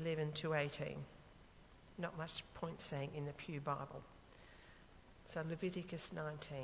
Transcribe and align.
11 0.00 0.32
to 0.32 0.54
18. 0.54 0.96
Not 1.98 2.16
much 2.16 2.42
point 2.54 2.80
saying 2.80 3.10
in 3.14 3.26
the 3.26 3.32
Pew 3.32 3.60
Bible. 3.60 4.02
So 5.26 5.42
Leviticus 5.48 6.12
19, 6.12 6.58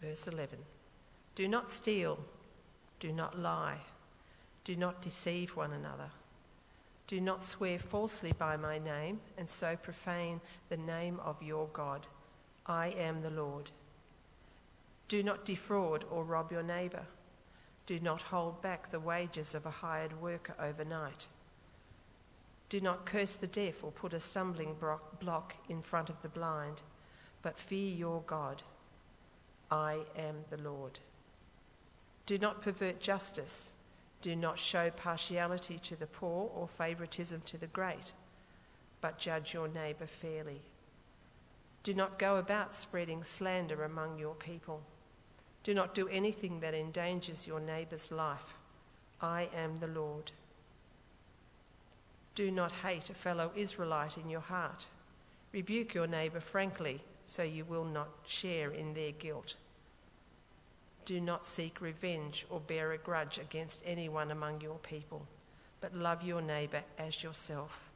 verse 0.00 0.26
11. 0.26 0.58
Do 1.36 1.46
not 1.46 1.70
steal, 1.70 2.18
do 2.98 3.12
not 3.12 3.38
lie, 3.38 3.78
do 4.64 4.74
not 4.74 5.02
deceive 5.02 5.54
one 5.54 5.72
another. 5.72 6.10
Do 7.06 7.20
not 7.20 7.44
swear 7.44 7.78
falsely 7.78 8.32
by 8.32 8.56
my 8.56 8.78
name 8.78 9.20
and 9.38 9.48
so 9.48 9.76
profane 9.76 10.40
the 10.68 10.76
name 10.76 11.20
of 11.24 11.40
your 11.40 11.68
God. 11.72 12.08
I 12.66 12.88
am 12.88 13.22
the 13.22 13.30
Lord. 13.30 13.70
Do 15.08 15.22
not 15.22 15.44
defraud 15.44 16.04
or 16.10 16.24
rob 16.24 16.50
your 16.50 16.64
neighbour. 16.64 17.04
Do 17.86 18.00
not 18.00 18.20
hold 18.20 18.60
back 18.62 18.90
the 18.90 19.00
wages 19.00 19.54
of 19.54 19.64
a 19.64 19.70
hired 19.70 20.20
worker 20.20 20.54
overnight. 20.60 21.28
Do 22.68 22.80
not 22.80 23.06
curse 23.06 23.34
the 23.34 23.46
deaf 23.46 23.84
or 23.84 23.92
put 23.92 24.12
a 24.12 24.18
stumbling 24.18 24.76
block 25.20 25.54
in 25.68 25.82
front 25.82 26.10
of 26.10 26.20
the 26.20 26.28
blind, 26.28 26.82
but 27.42 27.58
fear 27.58 27.94
your 27.94 28.22
God. 28.26 28.62
I 29.70 30.00
am 30.16 30.44
the 30.50 30.56
Lord. 30.56 30.98
Do 32.26 32.38
not 32.38 32.62
pervert 32.62 32.98
justice. 32.98 33.70
Do 34.20 34.34
not 34.34 34.58
show 34.58 34.90
partiality 34.90 35.78
to 35.80 35.94
the 35.94 36.06
poor 36.06 36.50
or 36.54 36.66
favouritism 36.66 37.42
to 37.46 37.58
the 37.58 37.68
great, 37.68 38.12
but 39.00 39.18
judge 39.18 39.54
your 39.54 39.68
neighbour 39.68 40.06
fairly. 40.06 40.60
Do 41.84 41.94
not 41.94 42.18
go 42.18 42.38
about 42.38 42.74
spreading 42.74 43.22
slander 43.22 43.84
among 43.84 44.18
your 44.18 44.34
people. 44.34 44.82
Do 45.66 45.74
not 45.74 45.96
do 45.96 46.06
anything 46.06 46.60
that 46.60 46.74
endangers 46.74 47.44
your 47.44 47.58
neighbour's 47.58 48.12
life. 48.12 48.54
I 49.20 49.48
am 49.52 49.74
the 49.74 49.88
Lord. 49.88 50.30
Do 52.36 52.52
not 52.52 52.70
hate 52.70 53.10
a 53.10 53.14
fellow 53.14 53.50
Israelite 53.56 54.16
in 54.16 54.30
your 54.30 54.42
heart. 54.42 54.86
Rebuke 55.50 55.92
your 55.92 56.06
neighbour 56.06 56.38
frankly, 56.38 57.00
so 57.26 57.42
you 57.42 57.64
will 57.64 57.84
not 57.84 58.10
share 58.24 58.70
in 58.70 58.94
their 58.94 59.10
guilt. 59.10 59.56
Do 61.04 61.20
not 61.20 61.44
seek 61.44 61.80
revenge 61.80 62.46
or 62.48 62.60
bear 62.60 62.92
a 62.92 62.98
grudge 62.98 63.38
against 63.38 63.82
anyone 63.84 64.30
among 64.30 64.60
your 64.60 64.78
people, 64.78 65.26
but 65.80 65.96
love 65.96 66.22
your 66.22 66.42
neighbour 66.42 66.84
as 66.96 67.24
yourself. 67.24 67.90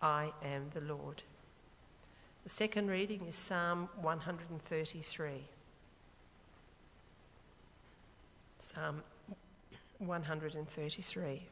I 0.00 0.30
am 0.44 0.70
the 0.72 0.82
Lord. 0.82 1.24
The 2.44 2.50
second 2.50 2.88
reading 2.88 3.26
is 3.26 3.34
Psalm 3.34 3.88
133. 4.02 5.48
Psalm 8.60 9.02
133. 9.98 11.46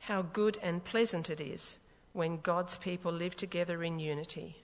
How 0.00 0.22
good 0.22 0.58
and 0.62 0.84
pleasant 0.84 1.30
it 1.30 1.40
is 1.40 1.78
when 2.12 2.40
God's 2.40 2.76
people 2.76 3.12
live 3.12 3.36
together 3.36 3.82
in 3.84 3.98
unity. 3.98 4.56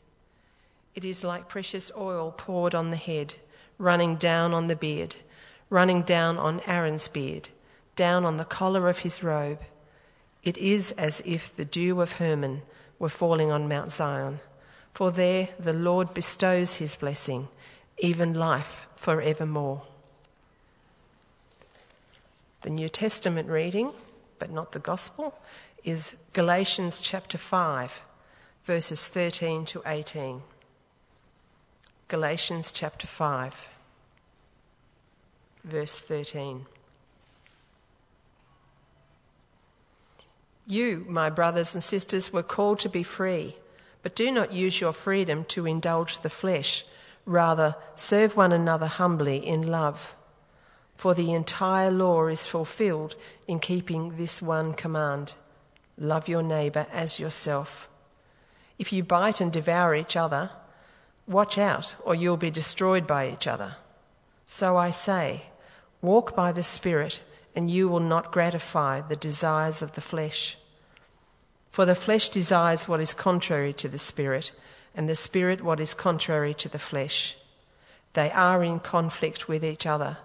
It 0.95 1.05
is 1.05 1.23
like 1.23 1.49
precious 1.49 1.93
oil 1.97 2.35
poured 2.37 2.75
on 2.75 2.91
the 2.91 2.97
head 2.97 3.35
running 3.79 4.17
down 4.17 4.53
on 4.53 4.67
the 4.67 4.77
beard, 4.77 5.15
running 5.71 6.03
down 6.03 6.37
on 6.37 6.61
Aaron's 6.67 7.07
beard, 7.07 7.49
down 7.95 8.25
on 8.25 8.37
the 8.37 8.45
collar 8.45 8.89
of 8.89 8.99
his 8.99 9.23
robe. 9.23 9.61
It 10.43 10.59
is 10.59 10.91
as 10.93 11.23
if 11.25 11.55
the 11.55 11.65
dew 11.65 12.01
of 12.01 12.13
Hermon 12.13 12.63
were 12.99 13.09
falling 13.09 13.53
on 13.53 13.69
Mount 13.69 13.93
Zion, 13.93 14.41
for 14.93 15.13
there 15.13 15.51
the 15.59 15.73
Lord 15.73 16.13
bestows 16.15 16.75
his 16.75 16.97
blessing, 16.97 17.49
even 18.01 18.35
life 18.35 18.87
for 18.97 19.21
evermore. 19.21 19.83
The 22.63 22.71
New 22.71 22.89
Testament 22.89 23.49
reading, 23.49 23.93
but 24.39 24.51
not 24.51 24.73
the 24.73 24.79
Gospel, 24.79 25.39
is 25.85 26.17
Galatians 26.33 26.99
chapter 26.99 27.39
5, 27.39 28.01
verses 28.65 29.09
13 29.09 29.65
to 29.67 29.83
18. 29.87 30.43
Galatians 32.09 32.73
chapter 32.73 33.07
5, 33.07 33.69
verse 35.65 36.01
13. 36.01 36.67
You, 40.67 41.07
my 41.09 41.31
brothers 41.31 41.75
and 41.75 41.83
sisters, 41.83 42.33
were 42.33 42.43
called 42.43 42.81
to 42.81 42.89
be 42.89 43.03
free, 43.03 43.57
but 44.03 44.15
do 44.15 44.31
not 44.31 44.53
use 44.53 44.81
your 44.81 44.93
freedom 44.93 45.45
to 45.47 45.67
indulge 45.67 46.21
the 46.21 46.29
flesh. 46.29 46.85
Rather, 47.29 47.77
serve 47.95 48.37
one 48.37 48.53
another 48.53 48.87
humbly 48.87 49.37
in 49.37 49.63
love. 49.63 50.17
For 50.97 51.15
the 51.15 51.33
entire 51.33 51.91
law 51.91 52.27
is 52.27 52.47
fulfilled 52.47 53.15
in 53.47 53.61
keeping 53.61 54.17
this 54.17 54.43
one 54.43 54.73
command 54.73 55.35
love 55.97 56.29
your 56.29 56.43
neighbour 56.43 56.87
as 56.93 57.19
yourself. 57.19 57.89
If 58.79 58.93
you 58.93 59.03
bite 59.03 59.41
and 59.41 59.53
devour 59.53 59.95
each 59.95 60.17
other, 60.17 60.51
Watch 61.29 61.59
out, 61.59 61.95
or 62.05 62.15
you'll 62.15 62.39
be 62.39 62.51
destroyed 62.51 63.07
by 63.07 63.29
each 63.29 63.47
other. 63.47 63.77
So 64.47 64.79
I 64.79 64.91
say, 64.91 65.43
walk 66.01 66.35
by 66.35 66.53
the 66.53 66.63
Spirit, 66.63 67.23
and 67.55 67.71
you 67.71 67.87
will 67.87 68.01
not 68.01 68.33
gratify 68.33 69.03
the 69.03 69.15
desires 69.15 69.83
of 69.83 69.93
the 69.93 70.01
flesh. 70.01 70.57
For 71.71 71.85
the 71.85 71.95
flesh 71.95 72.31
desires 72.31 72.89
what 72.89 73.01
is 73.01 73.13
contrary 73.13 73.75
to 73.75 73.89
the 73.89 73.99
Spirit, 73.99 74.53
and 74.99 75.09
the 75.09 75.15
Spirit 75.15 75.63
what 75.63 75.79
is 75.79 75.95
contrary 75.95 76.53
to 76.53 76.69
the 76.69 76.79
flesh. 76.79 77.37
They 78.15 78.33
are 78.33 78.65
in 78.65 78.81
conflict 78.81 79.47
with 79.47 79.65
each 79.65 79.87
other, 79.87 80.19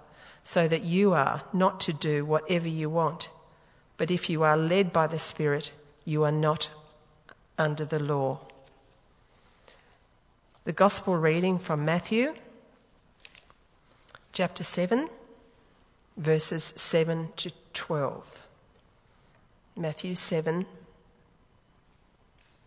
so 0.43 0.67
that 0.67 0.81
you 0.81 1.13
are 1.13 1.43
not 1.53 1.79
to 1.81 1.93
do 1.93 2.25
whatever 2.25 2.67
you 2.67 2.89
want. 2.89 3.29
But 3.97 4.09
if 4.09 4.31
you 4.31 4.41
are 4.41 4.57
led 4.57 4.91
by 4.91 5.05
the 5.05 5.19
Spirit, 5.19 5.71
you 6.05 6.23
are 6.23 6.31
not 6.31 6.71
under 7.55 7.85
the 7.85 7.99
law. 7.99 8.39
The 10.65 10.73
Gospel 10.73 11.17
reading 11.17 11.59
from 11.59 11.85
Matthew 11.85 12.33
chapter 14.31 14.63
7, 14.63 15.07
verses 16.17 16.73
7 16.75 17.29
to 17.35 17.51
12. 17.73 18.41
Matthew 19.77 20.15
7, 20.15 20.65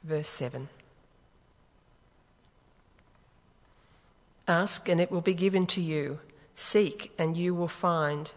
verse 0.05 0.29
7. 0.29 0.69
Ask 4.49 4.89
and 4.89 5.01
it 5.01 5.11
will 5.11 5.21
be 5.21 5.35
given 5.35 5.67
to 5.67 5.81
you. 5.81 6.21
Seek 6.55 7.13
and 7.19 7.37
you 7.37 7.55
will 7.55 7.69
find. 7.69 8.33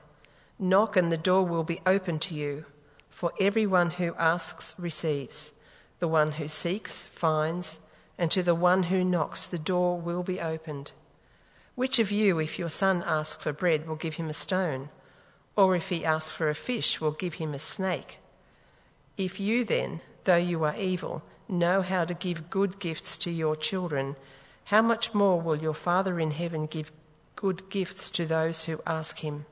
Knock 0.58 0.96
and 0.96 1.12
the 1.12 1.18
door 1.18 1.46
will 1.46 1.64
be 1.64 1.82
opened 1.86 2.22
to 2.24 2.36
you. 2.36 2.66
For 3.10 3.32
everyone 3.40 3.92
who 3.92 4.16
asks 4.16 4.76
receives. 4.78 5.54
The 6.00 6.08
one 6.08 6.34
who 6.34 6.48
seeks 6.48 7.06
finds 7.06 7.80
and 8.18 8.30
to 8.32 8.44
the 8.44 8.54
one 8.54 8.84
who 8.84 9.04
knocks, 9.04 9.46
the 9.46 9.58
door 9.58 10.00
will 10.00 10.24
be 10.24 10.42
opened. 10.42 10.92
Which 11.76 12.00
of 12.00 12.12
you, 12.12 12.40
if 12.40 12.60
your 12.60 12.70
son 12.70 13.02
asks 13.06 13.42
for 13.42 13.54
bread, 13.54 13.88
will 13.88 13.96
give 13.96 14.16
him 14.16 14.30
a 14.30 14.34
stone? 14.34 14.90
Or 15.56 15.74
if 15.76 15.88
he 15.88 16.04
asks 16.04 16.32
for 16.32 16.50
a 16.50 16.56
fish, 16.56 17.00
will 17.00 17.12
give 17.12 17.36
him 17.36 17.54
a 17.54 17.60
snake? 17.60 18.20
If 19.16 19.40
you 19.40 19.64
then, 19.64 20.02
though 20.26 20.36
you 20.36 20.66
are 20.66 20.76
evil, 20.76 21.24
know 21.48 21.82
how 21.82 22.04
to 22.04 22.14
give 22.14 22.50
good 22.50 22.80
gifts 22.80 23.16
to 23.18 23.32
your 23.32 23.56
children, 23.56 24.18
how 24.70 24.84
much 24.84 25.16
more 25.16 25.42
will 25.42 25.56
your 25.56 25.74
Father 25.74 26.20
in 26.20 26.30
heaven 26.30 26.68
give 26.68 26.92
good 27.36 27.68
gifts 27.72 28.08
to 28.12 28.24
those 28.24 28.66
who 28.66 28.80
ask 28.86 29.18
him? 29.18 29.48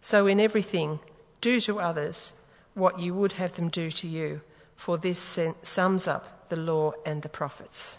So 0.00 0.26
in 0.26 0.40
everything, 0.40 0.98
do 1.42 1.60
to 1.60 1.78
others 1.78 2.32
what 2.72 2.98
you 2.98 3.12
would 3.12 3.32
have 3.32 3.56
them 3.56 3.68
do 3.68 3.90
to 3.90 4.08
you, 4.08 4.40
for 4.76 4.96
this 4.96 5.38
sums 5.60 6.08
up 6.08 6.48
the 6.48 6.56
law 6.56 6.92
and 7.04 7.20
the 7.20 7.28
prophets. 7.28 7.98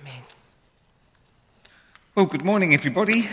Amen. 0.00 0.22
Well, 2.14 2.24
good 2.24 2.42
morning, 2.42 2.72
everybody. 2.72 3.28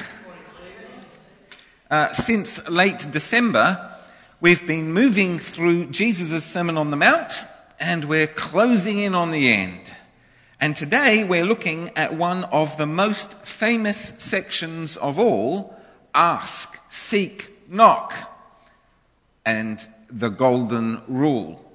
Uh, 1.89 2.11
since 2.11 2.67
late 2.67 3.07
December, 3.11 3.95
we've 4.41 4.67
been 4.67 4.91
moving 4.91 5.39
through 5.39 5.85
Jesus' 5.85 6.43
Sermon 6.43 6.75
on 6.75 6.91
the 6.91 6.97
Mount, 6.97 7.43
and 7.79 8.03
we're 8.03 8.27
closing 8.27 8.99
in 8.99 9.15
on 9.15 9.31
the 9.31 9.53
end. 9.53 9.93
And 10.63 10.77
today 10.77 11.25
we're 11.25 11.43
looking 11.43 11.91
at 11.97 12.15
one 12.15 12.45
of 12.45 12.77
the 12.77 12.85
most 12.85 13.33
famous 13.39 14.13
sections 14.17 14.95
of 14.95 15.19
all 15.19 15.77
ask, 16.15 16.79
seek, 16.89 17.51
knock, 17.69 18.13
and 19.45 19.85
the 20.09 20.29
golden 20.29 21.01
rule. 21.09 21.69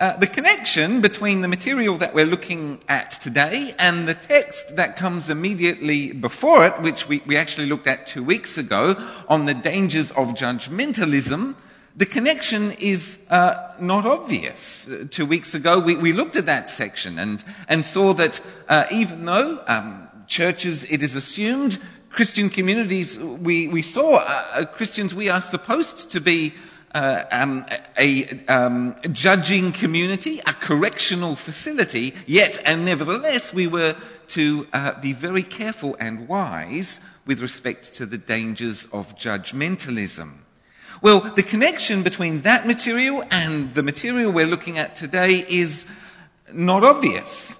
Uh, 0.00 0.16
the 0.16 0.26
connection 0.26 1.00
between 1.00 1.42
the 1.42 1.46
material 1.46 1.96
that 1.98 2.12
we're 2.12 2.26
looking 2.26 2.80
at 2.88 3.12
today 3.12 3.72
and 3.78 4.08
the 4.08 4.14
text 4.14 4.74
that 4.74 4.96
comes 4.96 5.30
immediately 5.30 6.10
before 6.10 6.66
it, 6.66 6.80
which 6.80 7.08
we, 7.08 7.22
we 7.24 7.36
actually 7.36 7.68
looked 7.68 7.86
at 7.86 8.04
two 8.04 8.24
weeks 8.24 8.58
ago 8.58 8.96
on 9.28 9.44
the 9.44 9.54
dangers 9.54 10.10
of 10.10 10.34
judgmentalism, 10.34 11.54
the 11.96 12.06
connection 12.06 12.72
is 12.72 13.16
uh, 13.30 13.72
not 13.80 14.04
obvious. 14.04 14.86
Uh, 14.86 15.06
two 15.10 15.24
weeks 15.24 15.54
ago, 15.54 15.78
we, 15.78 15.96
we, 15.96 16.12
looked 16.12 16.36
at 16.36 16.44
that 16.46 16.68
section 16.68 17.18
and, 17.18 17.42
and 17.68 17.86
saw 17.86 18.12
that 18.12 18.40
uh, 18.68 18.84
even 18.90 19.24
though 19.24 19.62
um, 19.66 20.06
churches, 20.26 20.84
it 20.84 21.02
is 21.02 21.14
assumed, 21.14 21.78
Christian 22.10 22.50
communities, 22.50 23.18
we, 23.18 23.68
we 23.68 23.80
saw 23.80 24.16
uh, 24.16 24.66
Christians, 24.66 25.14
we 25.14 25.30
are 25.30 25.40
supposed 25.40 26.10
to 26.10 26.20
be 26.20 26.52
uh, 26.94 27.24
um, 27.30 27.64
a 27.98 28.44
um, 28.46 28.96
judging 29.12 29.72
community, 29.72 30.40
a 30.40 30.52
correctional 30.52 31.34
facility, 31.34 32.14
yet 32.26 32.60
and 32.64 32.84
nevertheless 32.84 33.52
we 33.52 33.66
were 33.66 33.96
to 34.28 34.66
uh, 34.72 34.98
be 35.00 35.12
very 35.12 35.42
careful 35.42 35.96
and 35.98 36.28
wise 36.28 37.00
with 37.26 37.40
respect 37.40 37.94
to 37.94 38.06
the 38.06 38.18
dangers 38.18 38.86
of 38.92 39.16
judgmentalism. 39.16 40.45
Well, 41.06 41.20
the 41.20 41.44
connection 41.44 42.02
between 42.02 42.40
that 42.40 42.66
material 42.66 43.22
and 43.30 43.72
the 43.72 43.84
material 43.84 44.32
we're 44.32 44.44
looking 44.44 44.76
at 44.76 44.96
today 44.96 45.46
is 45.48 45.86
not 46.52 46.82
obvious. 46.82 47.56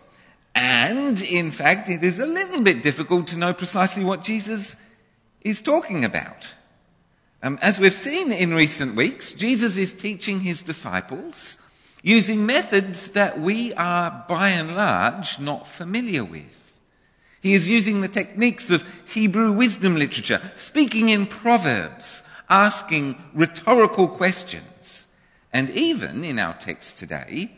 And, 0.56 1.22
in 1.22 1.52
fact, 1.52 1.88
it 1.88 2.02
is 2.02 2.19
a 2.19 2.26
little 2.26 2.62
bit 2.62 2.82
difficult 2.82 3.28
to 3.28 3.37
know 3.37 3.54
precisely 3.54 4.02
what 4.02 4.25
Jesus 4.25 4.76
is 5.43 5.62
talking 5.62 6.04
about. 6.04 6.54
Um, 7.40 7.60
as 7.62 7.78
we've 7.78 7.94
seen 7.94 8.32
in 8.32 8.52
recent 8.52 8.96
weeks, 8.96 9.32
Jesus 9.32 9.76
is 9.76 9.93
teaching 9.93 10.40
his 10.40 10.60
disciples 10.60 11.56
using 12.02 12.46
methods 12.46 13.12
that 13.12 13.40
we 13.40 13.72
are, 13.75 14.25
by 14.28 14.48
and 14.48 14.75
large, 14.75 15.38
not 15.38 15.69
familiar 15.69 16.25
with. 16.25 16.72
He 17.43 17.54
is 17.54 17.69
using 17.69 18.00
the 18.00 18.08
techniques 18.08 18.70
of 18.70 18.82
Hebrew 19.14 19.52
wisdom 19.52 19.94
literature, 19.94 20.40
speaking 20.56 21.10
in 21.10 21.26
proverbs, 21.26 22.25
asking 22.48 23.22
rhetorical 23.34 24.08
questions, 24.08 25.06
and 25.52 25.70
even, 25.70 26.25
in 26.25 26.38
our 26.38 26.54
text 26.54 26.98
today, 26.98 27.50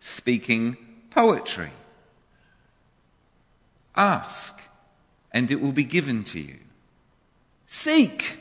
speaking 0.00 0.76
poetry. 1.10 1.70
Ask, 3.96 4.60
and 5.32 5.50
it 5.50 5.60
will 5.60 5.72
be 5.72 5.84
given 5.84 6.22
to 6.24 6.40
you. 6.40 6.58
Seek, 7.66 8.38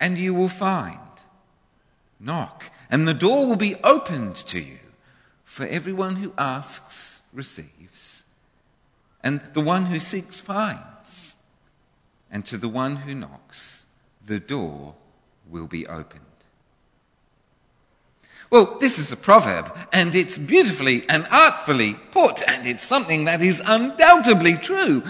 and 0.00 0.16
you 0.16 0.34
will 0.34 0.48
find. 0.48 0.98
Knock, 2.18 2.64
and 2.90 3.06
the 3.06 3.14
door 3.14 3.46
will 3.46 3.56
be 3.56 3.76
opened 3.84 4.36
to 4.36 4.58
you. 4.58 4.78
For 5.44 5.66
everyone 5.66 6.16
who 6.16 6.32
asks 6.38 7.22
receives, 7.32 8.24
and 9.22 9.40
the 9.54 9.60
one 9.60 9.86
who 9.86 9.98
seeks 9.98 10.40
finds, 10.40 11.34
and 12.30 12.44
to 12.46 12.56
the 12.56 12.68
one 12.68 12.96
who 12.96 13.14
knocks, 13.14 13.77
the 14.28 14.38
door 14.38 14.94
will 15.48 15.66
be 15.66 15.86
opened. 15.86 16.22
Well, 18.50 18.78
this 18.80 18.98
is 18.98 19.12
a 19.12 19.16
proverb, 19.16 19.76
and 19.92 20.14
it's 20.14 20.38
beautifully 20.38 21.04
and 21.08 21.26
artfully 21.30 21.94
put, 22.12 22.42
and 22.48 22.66
it's 22.66 22.84
something 22.84 23.24
that 23.24 23.42
is 23.42 23.62
undoubtedly 23.66 24.54
true. 24.54 25.02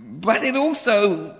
But 0.00 0.42
it 0.42 0.56
also 0.56 1.36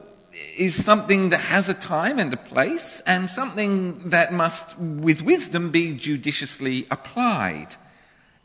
is 0.57 0.85
something 0.85 1.31
that 1.31 1.41
has 1.41 1.69
a 1.69 1.75
time 1.75 2.21
and 2.21 2.33
a 2.33 2.37
place, 2.37 3.03
and 3.07 3.29
something 3.29 4.11
that 4.11 4.33
must, 4.33 4.79
with 4.79 5.23
wisdom, 5.23 5.71
be 5.71 5.95
judiciously 5.95 6.87
applied. 6.91 7.75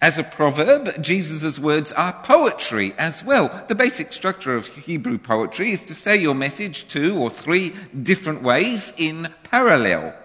As 0.01 0.17
a 0.17 0.23
proverb, 0.23 1.03
Jesus' 1.03 1.59
words 1.59 1.91
are 1.91 2.13
poetry 2.23 2.95
as 2.97 3.23
well. 3.23 3.63
The 3.67 3.75
basic 3.75 4.11
structure 4.13 4.55
of 4.55 4.65
Hebrew 4.65 5.19
poetry 5.19 5.69
is 5.73 5.85
to 5.85 5.93
say 5.93 6.17
your 6.17 6.33
message 6.33 6.87
two 6.87 7.15
or 7.19 7.29
three 7.29 7.75
different 8.01 8.41
ways 8.41 8.93
in 8.97 9.31
parallel. 9.43 10.15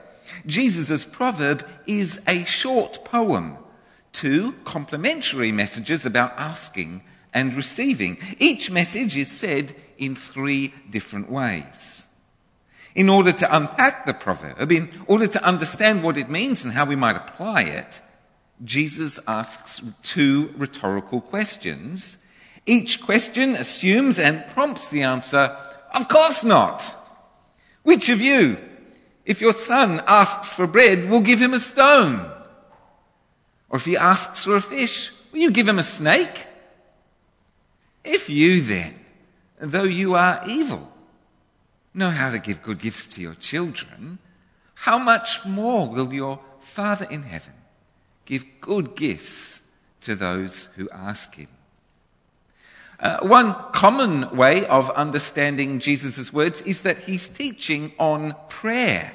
Jesus' 0.46 1.04
proverb 1.04 1.66
is 1.86 2.22
a 2.26 2.44
short 2.44 3.04
poem, 3.04 3.58
two 4.12 4.52
complementary 4.64 5.52
messages 5.52 6.06
about 6.06 6.32
asking 6.38 7.02
and 7.34 7.54
receiving. 7.54 8.16
Each 8.38 8.70
message 8.70 9.14
is 9.14 9.30
said 9.30 9.76
in 9.98 10.16
three 10.16 10.72
different 10.88 11.30
ways. 11.30 12.06
In 12.94 13.10
order 13.10 13.32
to 13.32 13.56
unpack 13.56 14.06
the 14.06 14.14
proverb, 14.14 14.72
in 14.72 14.88
order 15.06 15.26
to 15.26 15.44
understand 15.44 16.02
what 16.02 16.16
it 16.16 16.30
means 16.30 16.64
and 16.64 16.72
how 16.72 16.86
we 16.86 16.96
might 16.96 17.16
apply 17.16 17.64
it, 17.64 18.00
Jesus 18.64 19.20
asks 19.26 19.82
two 20.02 20.54
rhetorical 20.56 21.20
questions. 21.20 22.18
Each 22.64 23.00
question 23.02 23.54
assumes 23.54 24.18
and 24.18 24.46
prompts 24.48 24.88
the 24.88 25.02
answer, 25.02 25.56
of 25.94 26.08
course 26.08 26.42
not. 26.42 26.94
Which 27.82 28.08
of 28.08 28.20
you 28.20 28.58
if 29.24 29.40
your 29.40 29.52
son 29.52 30.00
asks 30.06 30.54
for 30.54 30.68
bread, 30.68 31.10
we'll 31.10 31.20
give 31.20 31.42
him 31.42 31.52
a 31.52 31.58
stone. 31.58 32.30
Or 33.68 33.78
if 33.78 33.84
he 33.84 33.96
asks 33.96 34.44
for 34.44 34.54
a 34.54 34.60
fish, 34.60 35.10
will 35.32 35.40
you 35.40 35.50
give 35.50 35.66
him 35.66 35.80
a 35.80 35.82
snake? 35.82 36.46
If 38.04 38.30
you 38.30 38.60
then, 38.60 38.94
though 39.58 39.82
you 39.82 40.14
are 40.14 40.44
evil, 40.46 40.88
know 41.92 42.10
how 42.10 42.30
to 42.30 42.38
give 42.38 42.62
good 42.62 42.78
gifts 42.78 43.06
to 43.06 43.20
your 43.20 43.34
children, 43.34 44.20
how 44.74 44.96
much 44.96 45.44
more 45.44 45.88
will 45.88 46.14
your 46.14 46.38
Father 46.60 47.08
in 47.10 47.24
heaven 47.24 47.54
give 48.26 48.44
good 48.60 48.94
gifts 48.94 49.62
to 50.02 50.14
those 50.14 50.68
who 50.76 50.88
ask 50.90 51.34
him? 51.34 51.48
Uh, 52.98 53.18
one 53.22 53.54
common 53.72 54.34
way 54.36 54.64
of 54.66 54.90
understanding 54.90 55.80
Jesus' 55.80 56.32
words 56.32 56.60
is 56.62 56.82
that 56.82 56.98
he's 57.00 57.28
teaching 57.28 57.92
on 57.98 58.34
prayer, 58.48 59.14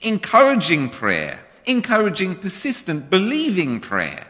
encouraging 0.00 0.88
prayer, 0.88 1.40
encouraging 1.66 2.34
persistent, 2.34 3.10
believing 3.10 3.80
prayer. 3.80 4.26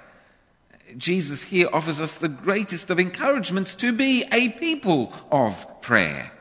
Jesus 0.97 1.45
here 1.45 1.69
offers 1.73 2.01
us 2.01 2.19
the 2.19 2.29
greatest 2.29 2.91
of 2.91 2.99
encouragements 2.99 3.75
to 3.77 3.93
be 3.93 4.25
a 4.33 4.51
people 4.51 5.13
of 5.31 5.81
prayer. 5.81 6.33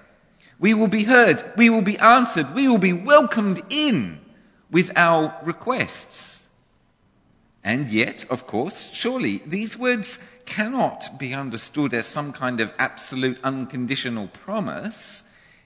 We 0.60 0.74
will 0.74 0.88
be 0.88 1.04
heard, 1.04 1.44
we 1.58 1.70
will 1.70 1.82
be 1.82 1.98
answered, 2.00 2.54
we 2.54 2.68
will 2.68 2.78
be 2.78 2.94
welcomed 2.94 3.62
in 3.70 4.20
with 4.70 4.92
our 4.96 5.36
requests. 5.44 6.41
And 7.64 7.90
yet, 7.90 8.26
of 8.30 8.48
course, 8.48 8.92
surely 8.92 9.42
these 9.46 9.78
words 9.78 10.20
cannot 10.46 11.20
be 11.20 11.34
understood 11.34 11.94
as 11.94 12.06
some 12.08 12.34
kind 12.34 12.60
of 12.60 12.74
absolute 12.80 13.40
unconditional 13.44 14.28
promise. 14.28 15.24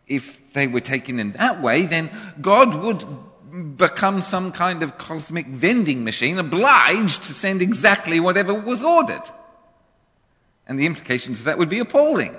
If 0.07 0.53
they 0.53 0.67
were 0.67 0.81
taken 0.81 1.19
in 1.19 1.31
that 1.33 1.61
way, 1.61 1.85
then 1.85 2.09
God 2.41 2.75
would 2.75 3.77
become 3.77 4.21
some 4.21 4.51
kind 4.51 4.83
of 4.83 4.97
cosmic 4.97 5.47
vending 5.47 6.03
machine, 6.03 6.37
obliged 6.37 7.23
to 7.23 7.33
send 7.33 7.61
exactly 7.61 8.19
whatever 8.19 8.53
was 8.53 8.83
ordered. 8.83 9.23
And 10.67 10.79
the 10.79 10.85
implications 10.85 11.39
of 11.39 11.45
that 11.45 11.57
would 11.57 11.69
be 11.69 11.79
appalling. 11.79 12.35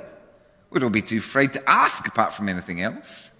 We'd 0.70 0.82
all 0.82 0.90
be 0.90 1.02
too 1.02 1.18
afraid 1.18 1.54
to 1.54 1.70
ask 1.70 2.06
apart 2.06 2.34
from 2.34 2.48
anything 2.48 2.82
else. 2.82 3.30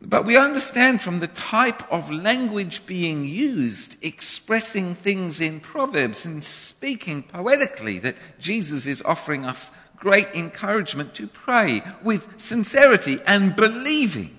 But 0.00 0.24
we 0.24 0.36
understand 0.36 1.00
from 1.00 1.18
the 1.18 1.26
type 1.26 1.90
of 1.92 2.10
language 2.10 2.86
being 2.86 3.26
used, 3.26 3.96
expressing 4.00 4.94
things 4.94 5.40
in 5.40 5.60
Proverbs 5.60 6.24
and 6.24 6.42
speaking 6.44 7.22
poetically, 7.24 7.98
that 7.98 8.16
Jesus 8.38 8.86
is 8.86 9.02
offering 9.02 9.44
us 9.44 9.72
great 9.96 10.28
encouragement 10.34 11.14
to 11.14 11.26
pray 11.26 11.82
with 12.02 12.40
sincerity 12.40 13.20
and 13.26 13.56
believing. 13.56 14.36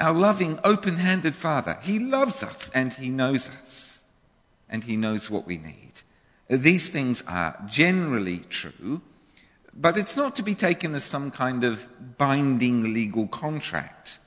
Our 0.00 0.14
loving, 0.14 0.58
open 0.64 0.96
handed 0.96 1.34
Father, 1.34 1.78
He 1.82 1.98
loves 1.98 2.42
us 2.42 2.70
and 2.74 2.92
He 2.92 3.10
knows 3.10 3.48
us 3.48 4.02
and 4.68 4.84
He 4.84 4.96
knows 4.96 5.30
what 5.30 5.46
we 5.46 5.58
need. 5.58 6.02
These 6.48 6.88
things 6.88 7.22
are 7.28 7.56
generally 7.68 8.38
true 8.48 9.02
but 9.80 9.96
it's 9.96 10.16
not 10.16 10.34
to 10.36 10.42
be 10.42 10.54
taken 10.54 10.94
as 10.94 11.04
some 11.04 11.30
kind 11.30 11.62
of 11.62 11.88
binding 12.18 12.92
legal 12.92 13.28
contract. 13.28 14.18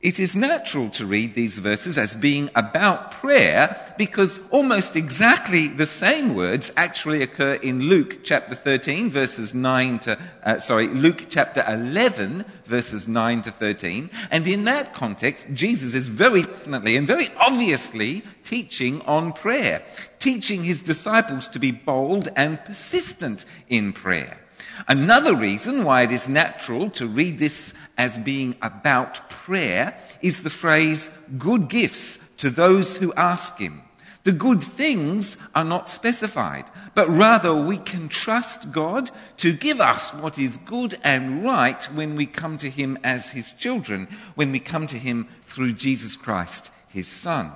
It 0.00 0.20
is 0.20 0.36
natural 0.36 0.90
to 0.90 1.06
read 1.06 1.34
these 1.34 1.58
verses 1.58 1.98
as 1.98 2.14
being 2.14 2.50
about 2.54 3.10
prayer 3.10 3.76
because 3.98 4.38
almost 4.50 4.94
exactly 4.94 5.66
the 5.66 5.86
same 5.86 6.36
words 6.36 6.70
actually 6.76 7.20
occur 7.20 7.54
in 7.54 7.80
Luke 7.80 8.20
chapter 8.22 8.54
13 8.54 9.10
verses 9.10 9.54
9 9.54 9.98
to, 9.98 10.16
uh, 10.44 10.60
sorry, 10.60 10.86
Luke 10.86 11.26
chapter 11.28 11.64
11 11.66 12.44
verses 12.64 13.08
9 13.08 13.42
to 13.42 13.50
13. 13.50 14.08
And 14.30 14.46
in 14.46 14.66
that 14.66 14.94
context, 14.94 15.48
Jesus 15.52 15.94
is 15.94 16.06
very 16.06 16.42
definitely 16.42 16.96
and 16.96 17.04
very 17.04 17.26
obviously 17.36 18.22
teaching 18.44 19.00
on 19.00 19.32
prayer, 19.32 19.82
teaching 20.20 20.62
his 20.62 20.80
disciples 20.80 21.48
to 21.48 21.58
be 21.58 21.72
bold 21.72 22.28
and 22.36 22.64
persistent 22.64 23.44
in 23.68 23.92
prayer. 23.92 24.38
Another 24.86 25.34
reason 25.34 25.84
why 25.84 26.02
it 26.02 26.12
is 26.12 26.28
natural 26.28 26.90
to 26.90 27.06
read 27.06 27.38
this 27.38 27.74
as 27.96 28.16
being 28.18 28.54
about 28.62 29.28
prayer 29.28 29.98
is 30.22 30.42
the 30.42 30.50
phrase 30.50 31.10
good 31.36 31.68
gifts 31.68 32.18
to 32.36 32.50
those 32.50 32.96
who 32.96 33.12
ask 33.14 33.58
him. 33.58 33.82
The 34.24 34.32
good 34.32 34.62
things 34.62 35.36
are 35.54 35.64
not 35.64 35.88
specified, 35.88 36.66
but 36.94 37.08
rather 37.08 37.54
we 37.54 37.78
can 37.78 38.08
trust 38.08 38.72
God 38.72 39.10
to 39.38 39.52
give 39.52 39.80
us 39.80 40.12
what 40.12 40.38
is 40.38 40.58
good 40.58 40.98
and 41.02 41.42
right 41.44 41.82
when 41.94 42.14
we 42.14 42.26
come 42.26 42.58
to 42.58 42.68
him 42.68 42.98
as 43.02 43.30
his 43.30 43.52
children, 43.52 44.06
when 44.34 44.52
we 44.52 44.60
come 44.60 44.86
to 44.88 44.98
him 44.98 45.28
through 45.42 45.72
Jesus 45.72 46.14
Christ, 46.14 46.70
his 46.88 47.08
son. 47.08 47.52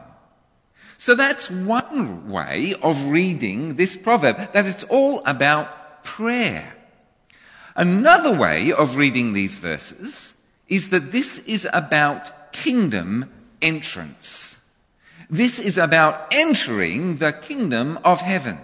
So 0.96 1.14
that's 1.14 1.50
one 1.50 2.30
way 2.30 2.74
of 2.80 3.10
reading 3.10 3.74
this 3.74 3.96
proverb, 3.96 4.52
that 4.52 4.66
it's 4.66 4.84
all 4.84 5.22
about 5.26 6.04
prayer. 6.04 6.74
Another 7.74 8.32
way 8.32 8.72
of 8.72 8.96
reading 8.96 9.32
these 9.32 9.58
verses 9.58 10.34
is 10.68 10.90
that 10.90 11.12
this 11.12 11.38
is 11.40 11.66
about 11.72 12.52
kingdom 12.52 13.30
entrance. 13.60 14.60
This 15.30 15.58
is 15.58 15.78
about 15.78 16.34
entering 16.34 17.16
the 17.16 17.32
kingdom 17.32 17.98
of 18.04 18.20
heaven. 18.20 18.58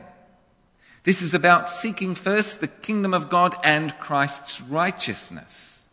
This 1.05 1.23
is 1.23 1.33
about 1.33 1.71
seeking 1.71 2.15
first 2.15 2.61
the 2.61 2.69
kingdom 2.69 3.15
of 3.15 3.31
God 3.31 3.57
and 3.65 3.99
Christ's 3.99 4.61
righteousness. 4.61 5.87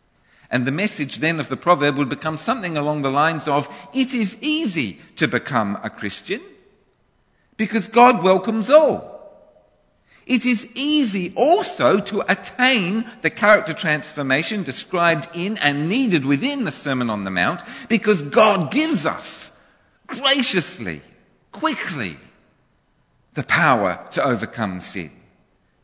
And 0.50 0.66
the 0.66 0.72
message 0.72 1.16
then 1.16 1.40
of 1.40 1.48
the 1.48 1.56
proverb 1.56 1.96
would 1.96 2.10
become 2.10 2.36
something 2.36 2.76
along 2.76 3.02
the 3.02 3.10
lines 3.10 3.48
of, 3.48 3.68
it 3.94 4.12
is 4.12 4.36
easy 4.42 5.00
to 5.16 5.26
become 5.26 5.78
a 5.82 5.90
Christian 5.90 6.40
because 7.56 7.88
God 7.88 8.22
welcomes 8.22 8.68
all. 8.68 9.15
It 10.26 10.44
is 10.44 10.66
easy 10.74 11.32
also 11.36 12.00
to 12.00 12.20
attain 12.30 13.08
the 13.22 13.30
character 13.30 13.72
transformation 13.72 14.64
described 14.64 15.28
in 15.34 15.56
and 15.58 15.88
needed 15.88 16.24
within 16.24 16.64
the 16.64 16.72
Sermon 16.72 17.10
on 17.10 17.22
the 17.22 17.30
Mount 17.30 17.60
because 17.88 18.22
God 18.22 18.72
gives 18.72 19.06
us 19.06 19.52
graciously, 20.08 21.00
quickly, 21.52 22.16
the 23.34 23.44
power 23.44 24.04
to 24.12 24.24
overcome 24.24 24.80
sin. 24.80 25.12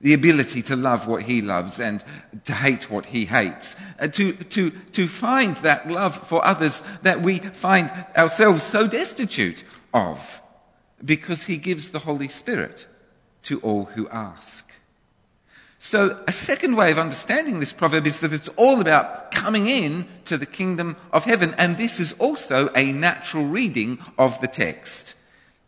The 0.01 0.15
ability 0.15 0.63
to 0.63 0.75
love 0.75 1.07
what 1.07 1.23
he 1.23 1.41
loves 1.41 1.79
and 1.79 2.03
to 2.45 2.53
hate 2.53 2.91
what 2.91 3.07
he 3.07 3.27
hates. 3.27 3.77
Uh, 4.01 4.09
to, 4.09 4.33
to, 4.33 4.71
to 4.71 5.07
find 5.07 5.57
that 5.59 5.89
love 5.89 6.17
for 6.17 6.45
others 6.45 6.83
that 7.03 7.23
we 7.23 7.39
find 7.39 7.93
ourselves 8.17 8.65
so 8.65 8.89
destitute 8.89 9.63
of 9.95 10.41
because 11.05 11.45
he 11.45 11.59
gives 11.59 11.91
the 11.91 12.01
Holy 12.01 12.27
Spirit 12.27 12.89
to 13.45 13.61
all 13.61 13.87
who 13.87 14.09
ask. 14.09 14.71
So, 15.79 16.23
a 16.29 16.33
second 16.33 16.77
way 16.77 16.93
of 16.93 16.99
understanding 16.99 17.59
this 17.59 17.73
proverb 17.73 18.07
is 18.07 18.21
that 18.21 18.33
it's 18.33 18.49
all 18.51 18.81
about 18.81 19.33
coming 19.33 19.69
in 19.69 20.07
to 20.27 20.39
the 20.39 20.47
kingdom 20.47 20.97
of 21.13 21.25
heaven, 21.25 21.57
and 21.59 21.77
this 21.77 21.99
is 21.99 22.13
also 22.21 22.71
a 22.77 22.93
natural 22.93 23.45
reading 23.45 23.99
of 24.17 24.41
the 24.41 24.47
text. 24.47 25.17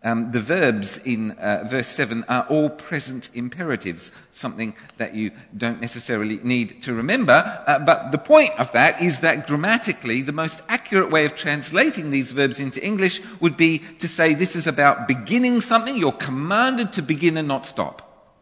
Um, 0.07 0.33
the 0.33 0.41
verbs 0.41 0.99
in 0.99 1.31
uh, 1.31 1.65
verse 1.67 1.89
7 1.89 2.25
are 2.29 2.47
all 2.51 2.69
present 2.69 3.31
imperatives, 3.33 4.13
something 4.33 4.75
that 4.99 5.15
you 5.15 5.31
don't 5.57 5.81
necessarily 5.81 6.39
need 6.43 6.83
to 6.83 6.93
remember. 6.93 7.65
Uh, 7.67 7.79
but 7.79 8.11
the 8.11 8.19
point 8.19 8.51
of 8.59 8.71
that 8.73 9.01
is 9.01 9.21
that 9.21 9.47
grammatically, 9.47 10.21
the 10.21 10.31
most 10.31 10.61
accurate 10.69 11.11
way 11.11 11.25
of 11.25 11.35
translating 11.35 12.11
these 12.11 12.33
verbs 12.33 12.61
into 12.61 12.85
English 12.85 13.23
would 13.41 13.57
be 13.57 13.79
to 13.99 14.07
say 14.07 14.35
this 14.35 14.55
is 14.55 14.67
about 14.67 15.09
beginning 15.09 15.63
something. 15.63 15.97
You're 15.97 16.13
commanded 16.13 16.93
to 16.93 17.03
begin 17.03 17.39
and 17.39 17.49
not 17.49 17.65
stop, 17.65 18.37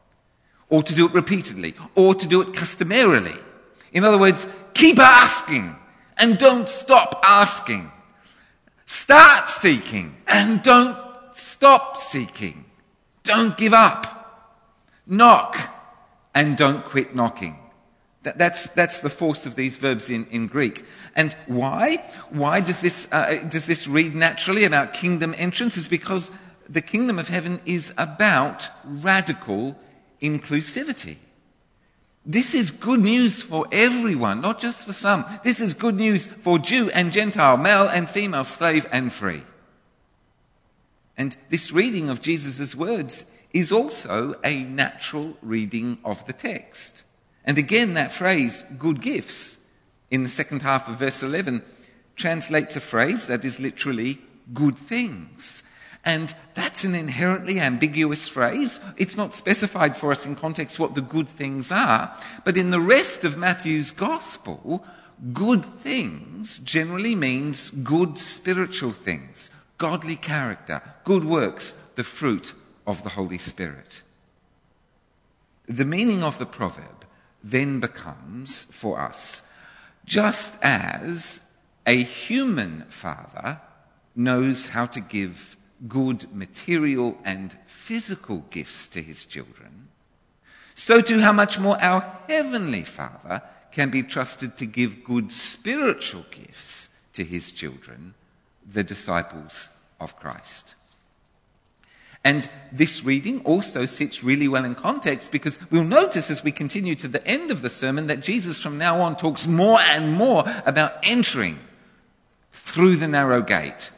or 0.68 0.82
to 0.82 0.92
do 0.92 1.06
it 1.06 1.14
repeatedly, 1.14 1.74
or 1.94 2.16
to 2.16 2.26
do 2.26 2.40
it 2.40 2.54
customarily. 2.54 3.36
In 3.92 4.02
other 4.02 4.18
words, 4.18 4.48
keep 4.74 4.98
asking 4.98 5.76
and 6.18 6.38
don't 6.38 6.68
stop 6.68 7.20
asking. 7.22 7.92
Start 8.84 9.48
seeking 9.48 10.16
and 10.26 10.60
don't 10.62 11.01
Stop 11.42 11.96
seeking. 11.96 12.64
Don't 13.24 13.56
give 13.58 13.74
up. 13.74 14.62
Knock 15.06 15.58
and 16.34 16.56
don't 16.56 16.84
quit 16.84 17.14
knocking. 17.14 17.58
That, 18.22 18.38
that's, 18.38 18.68
that's 18.70 19.00
the 19.00 19.10
force 19.10 19.44
of 19.44 19.56
these 19.56 19.76
verbs 19.76 20.08
in, 20.08 20.26
in 20.26 20.46
Greek. 20.46 20.84
And 21.16 21.34
why? 21.46 21.96
Why 22.30 22.60
does 22.60 22.80
this, 22.80 23.08
uh, 23.10 23.42
does 23.48 23.66
this 23.66 23.88
read 23.88 24.14
naturally 24.14 24.62
about 24.62 24.94
kingdom 24.94 25.34
entrance? 25.36 25.76
Is 25.76 25.88
because 25.88 26.30
the 26.68 26.80
kingdom 26.80 27.18
of 27.18 27.28
heaven 27.28 27.60
is 27.66 27.92
about 27.98 28.68
radical 28.84 29.76
inclusivity. 30.22 31.16
This 32.24 32.54
is 32.54 32.70
good 32.70 33.00
news 33.00 33.42
for 33.42 33.66
everyone, 33.72 34.40
not 34.40 34.60
just 34.60 34.86
for 34.86 34.92
some. 34.92 35.24
This 35.42 35.60
is 35.60 35.74
good 35.74 35.96
news 35.96 36.28
for 36.28 36.60
Jew 36.60 36.88
and 36.90 37.12
Gentile, 37.12 37.56
male 37.56 37.88
and 37.88 38.08
female, 38.08 38.44
slave 38.44 38.86
and 38.92 39.12
free. 39.12 39.42
And 41.22 41.36
this 41.50 41.70
reading 41.70 42.10
of 42.10 42.20
Jesus' 42.20 42.74
words 42.74 43.30
is 43.52 43.70
also 43.70 44.34
a 44.42 44.64
natural 44.64 45.36
reading 45.40 45.98
of 46.04 46.26
the 46.26 46.32
text. 46.32 47.04
And 47.44 47.58
again, 47.58 47.94
that 47.94 48.10
phrase, 48.10 48.64
good 48.76 49.00
gifts, 49.00 49.56
in 50.10 50.24
the 50.24 50.28
second 50.28 50.62
half 50.62 50.88
of 50.88 50.96
verse 50.96 51.22
11, 51.22 51.62
translates 52.16 52.74
a 52.74 52.80
phrase 52.80 53.28
that 53.28 53.44
is 53.44 53.60
literally 53.60 54.18
good 54.52 54.76
things. 54.76 55.62
And 56.04 56.34
that's 56.54 56.82
an 56.82 56.96
inherently 56.96 57.60
ambiguous 57.60 58.26
phrase. 58.26 58.80
It's 58.96 59.16
not 59.16 59.32
specified 59.32 59.96
for 59.96 60.10
us 60.10 60.26
in 60.26 60.34
context 60.34 60.80
what 60.80 60.96
the 60.96 61.02
good 61.02 61.28
things 61.28 61.70
are. 61.70 62.16
But 62.44 62.56
in 62.56 62.70
the 62.70 62.80
rest 62.80 63.24
of 63.24 63.38
Matthew's 63.38 63.92
gospel, 63.92 64.84
good 65.32 65.64
things 65.64 66.58
generally 66.58 67.14
means 67.14 67.70
good 67.70 68.18
spiritual 68.18 68.90
things, 68.90 69.52
godly 69.82 70.14
character, 70.14 70.80
good 71.02 71.24
works, 71.24 71.74
the 71.96 72.04
fruit 72.04 72.54
of 72.86 73.02
the 73.02 73.08
Holy 73.08 73.36
Spirit. 73.36 74.00
The 75.66 75.84
meaning 75.84 76.22
of 76.22 76.38
the 76.38 76.46
proverb 76.46 77.04
then 77.42 77.80
becomes 77.80 78.62
for 78.70 79.00
us 79.00 79.42
just 80.06 80.54
as 80.62 81.40
a 81.84 81.96
human 81.96 82.82
father 82.90 83.60
knows 84.14 84.66
how 84.66 84.86
to 84.86 85.00
give 85.00 85.56
good 85.88 86.32
material 86.32 87.18
and 87.24 87.56
physical 87.66 88.44
gifts 88.50 88.86
to 88.86 89.02
his 89.02 89.24
children, 89.24 89.88
so 90.76 91.00
too 91.00 91.18
how 91.18 91.32
much 91.32 91.58
more 91.58 91.82
our 91.82 92.20
heavenly 92.28 92.84
father 92.84 93.42
can 93.72 93.90
be 93.90 94.04
trusted 94.04 94.56
to 94.58 94.64
give 94.64 95.02
good 95.02 95.32
spiritual 95.32 96.24
gifts 96.30 96.88
to 97.14 97.24
his 97.24 97.50
children, 97.50 98.14
the 98.64 98.84
disciples 98.84 99.70
of 100.02 100.18
Christ. 100.18 100.74
And 102.24 102.48
this 102.70 103.04
reading 103.04 103.40
also 103.44 103.84
sits 103.84 104.22
really 104.22 104.46
well 104.46 104.64
in 104.64 104.76
context 104.76 105.32
because 105.32 105.58
we'll 105.70 105.82
notice 105.82 106.30
as 106.30 106.44
we 106.44 106.52
continue 106.52 106.94
to 106.96 107.08
the 107.08 107.26
end 107.26 107.50
of 107.50 107.62
the 107.62 107.70
sermon 107.70 108.06
that 108.06 108.22
Jesus 108.22 108.62
from 108.62 108.78
now 108.78 109.00
on 109.00 109.16
talks 109.16 109.46
more 109.46 109.80
and 109.80 110.12
more 110.12 110.44
about 110.64 110.94
entering 111.02 111.58
through 112.52 112.96
the 112.96 113.08
narrow 113.08 113.42
gate. 113.42 113.90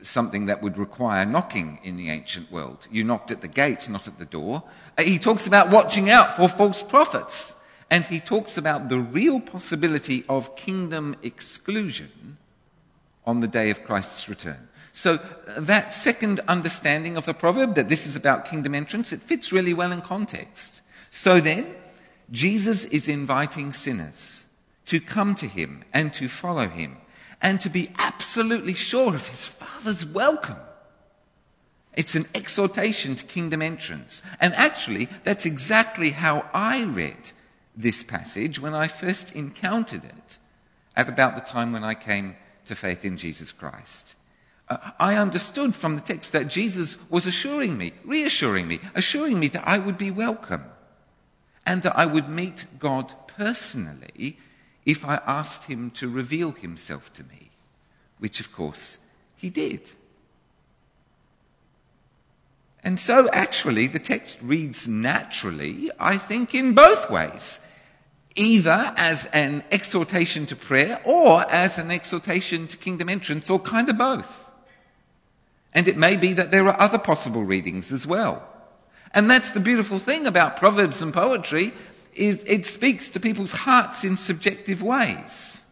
Something 0.00 0.46
that 0.46 0.62
would 0.62 0.78
require 0.78 1.26
knocking 1.26 1.80
in 1.82 1.96
the 1.96 2.08
ancient 2.08 2.52
world. 2.52 2.86
You 2.88 3.02
knocked 3.02 3.32
at 3.32 3.40
the 3.40 3.48
gate, 3.48 3.88
not 3.88 4.06
at 4.06 4.18
the 4.18 4.24
door. 4.24 4.62
Uh, 4.96 5.02
he 5.02 5.18
talks 5.18 5.44
about 5.44 5.70
watching 5.70 6.08
out 6.08 6.36
for 6.36 6.48
false 6.48 6.84
prophets. 6.84 7.56
And 7.90 8.04
he 8.04 8.20
talks 8.20 8.56
about 8.56 8.88
the 8.88 8.98
real 8.98 9.40
possibility 9.40 10.24
of 10.28 10.54
kingdom 10.54 11.16
exclusion 11.22 12.36
on 13.26 13.40
the 13.40 13.48
day 13.48 13.70
of 13.70 13.82
Christ's 13.82 14.28
return. 14.28 14.67
So 14.92 15.14
uh, 15.14 15.60
that 15.60 15.94
second 15.94 16.40
understanding 16.48 17.16
of 17.16 17.26
the 17.26 17.34
proverb, 17.34 17.74
that 17.74 17.88
this 17.88 18.06
is 18.06 18.16
about 18.16 18.44
kingdom 18.44 18.74
entrance, 18.74 19.12
it 19.12 19.20
fits 19.20 19.52
really 19.52 19.74
well 19.74 19.92
in 19.92 20.00
context. 20.00 20.82
So 21.10 21.40
then, 21.40 21.74
Jesus 22.30 22.84
is 22.84 23.08
inviting 23.08 23.72
sinners 23.72 24.44
to 24.86 25.00
come 25.00 25.34
to 25.36 25.46
him 25.46 25.84
and 25.92 26.12
to 26.14 26.28
follow 26.28 26.68
him 26.68 26.96
and 27.40 27.60
to 27.60 27.70
be 27.70 27.90
absolutely 27.98 28.74
sure 28.74 29.14
of 29.14 29.28
his 29.28 29.46
Father's 29.46 30.04
welcome. 30.04 30.56
It's 31.94 32.14
an 32.14 32.26
exhortation 32.34 33.16
to 33.16 33.24
kingdom 33.24 33.62
entrance. 33.62 34.22
And 34.40 34.54
actually, 34.54 35.08
that's 35.24 35.46
exactly 35.46 36.10
how 36.10 36.48
I 36.54 36.84
read 36.84 37.32
this 37.76 38.02
passage 38.02 38.60
when 38.60 38.74
I 38.74 38.88
first 38.88 39.32
encountered 39.34 40.04
it 40.04 40.38
at 40.96 41.08
about 41.08 41.34
the 41.34 41.40
time 41.40 41.72
when 41.72 41.84
I 41.84 41.94
came 41.94 42.36
to 42.66 42.74
faith 42.74 43.04
in 43.04 43.16
Jesus 43.16 43.52
Christ. 43.52 44.14
Uh, 44.68 44.76
I 44.98 45.16
understood 45.16 45.74
from 45.74 45.94
the 45.94 46.00
text 46.00 46.32
that 46.32 46.48
Jesus 46.48 46.96
was 47.08 47.26
assuring 47.26 47.78
me, 47.78 47.92
reassuring 48.04 48.68
me, 48.68 48.80
assuring 48.94 49.40
me 49.40 49.48
that 49.48 49.66
I 49.66 49.78
would 49.78 49.96
be 49.96 50.10
welcome 50.10 50.64
and 51.64 51.82
that 51.82 51.96
I 51.96 52.06
would 52.06 52.28
meet 52.28 52.66
God 52.78 53.14
personally 53.26 54.38
if 54.84 55.04
I 55.04 55.20
asked 55.26 55.64
him 55.64 55.90
to 55.92 56.08
reveal 56.08 56.52
himself 56.52 57.12
to 57.14 57.24
me, 57.24 57.50
which 58.18 58.40
of 58.40 58.52
course 58.52 58.98
he 59.36 59.50
did. 59.50 59.90
And 62.84 62.98
so, 62.98 63.28
actually, 63.32 63.86
the 63.86 63.98
text 63.98 64.38
reads 64.40 64.86
naturally, 64.86 65.90
I 65.98 66.16
think, 66.16 66.54
in 66.54 66.74
both 66.74 67.10
ways 67.10 67.60
either 68.38 68.94
as 68.96 69.26
an 69.26 69.64
exhortation 69.72 70.46
to 70.46 70.54
prayer 70.56 71.00
or 71.04 71.42
as 71.50 71.76
an 71.76 71.90
exhortation 71.90 72.68
to 72.68 72.76
kingdom 72.76 73.08
entrance, 73.08 73.50
or 73.50 73.58
kind 73.58 73.88
of 73.88 73.98
both. 73.98 74.47
And 75.74 75.86
it 75.86 75.96
may 75.96 76.16
be 76.16 76.32
that 76.32 76.50
there 76.50 76.66
are 76.66 76.80
other 76.80 76.98
possible 76.98 77.44
readings 77.44 77.92
as 77.92 78.06
well. 78.06 78.46
And 79.12 79.30
that's 79.30 79.50
the 79.52 79.60
beautiful 79.60 79.98
thing 79.98 80.26
about 80.26 80.56
proverbs 80.56 81.02
and 81.02 81.12
poetry 81.12 81.72
is 82.14 82.42
it 82.46 82.66
speaks 82.66 83.08
to 83.10 83.20
people's 83.20 83.52
hearts 83.52 84.04
in 84.04 84.16
subjective 84.16 84.82
ways. 84.82 85.62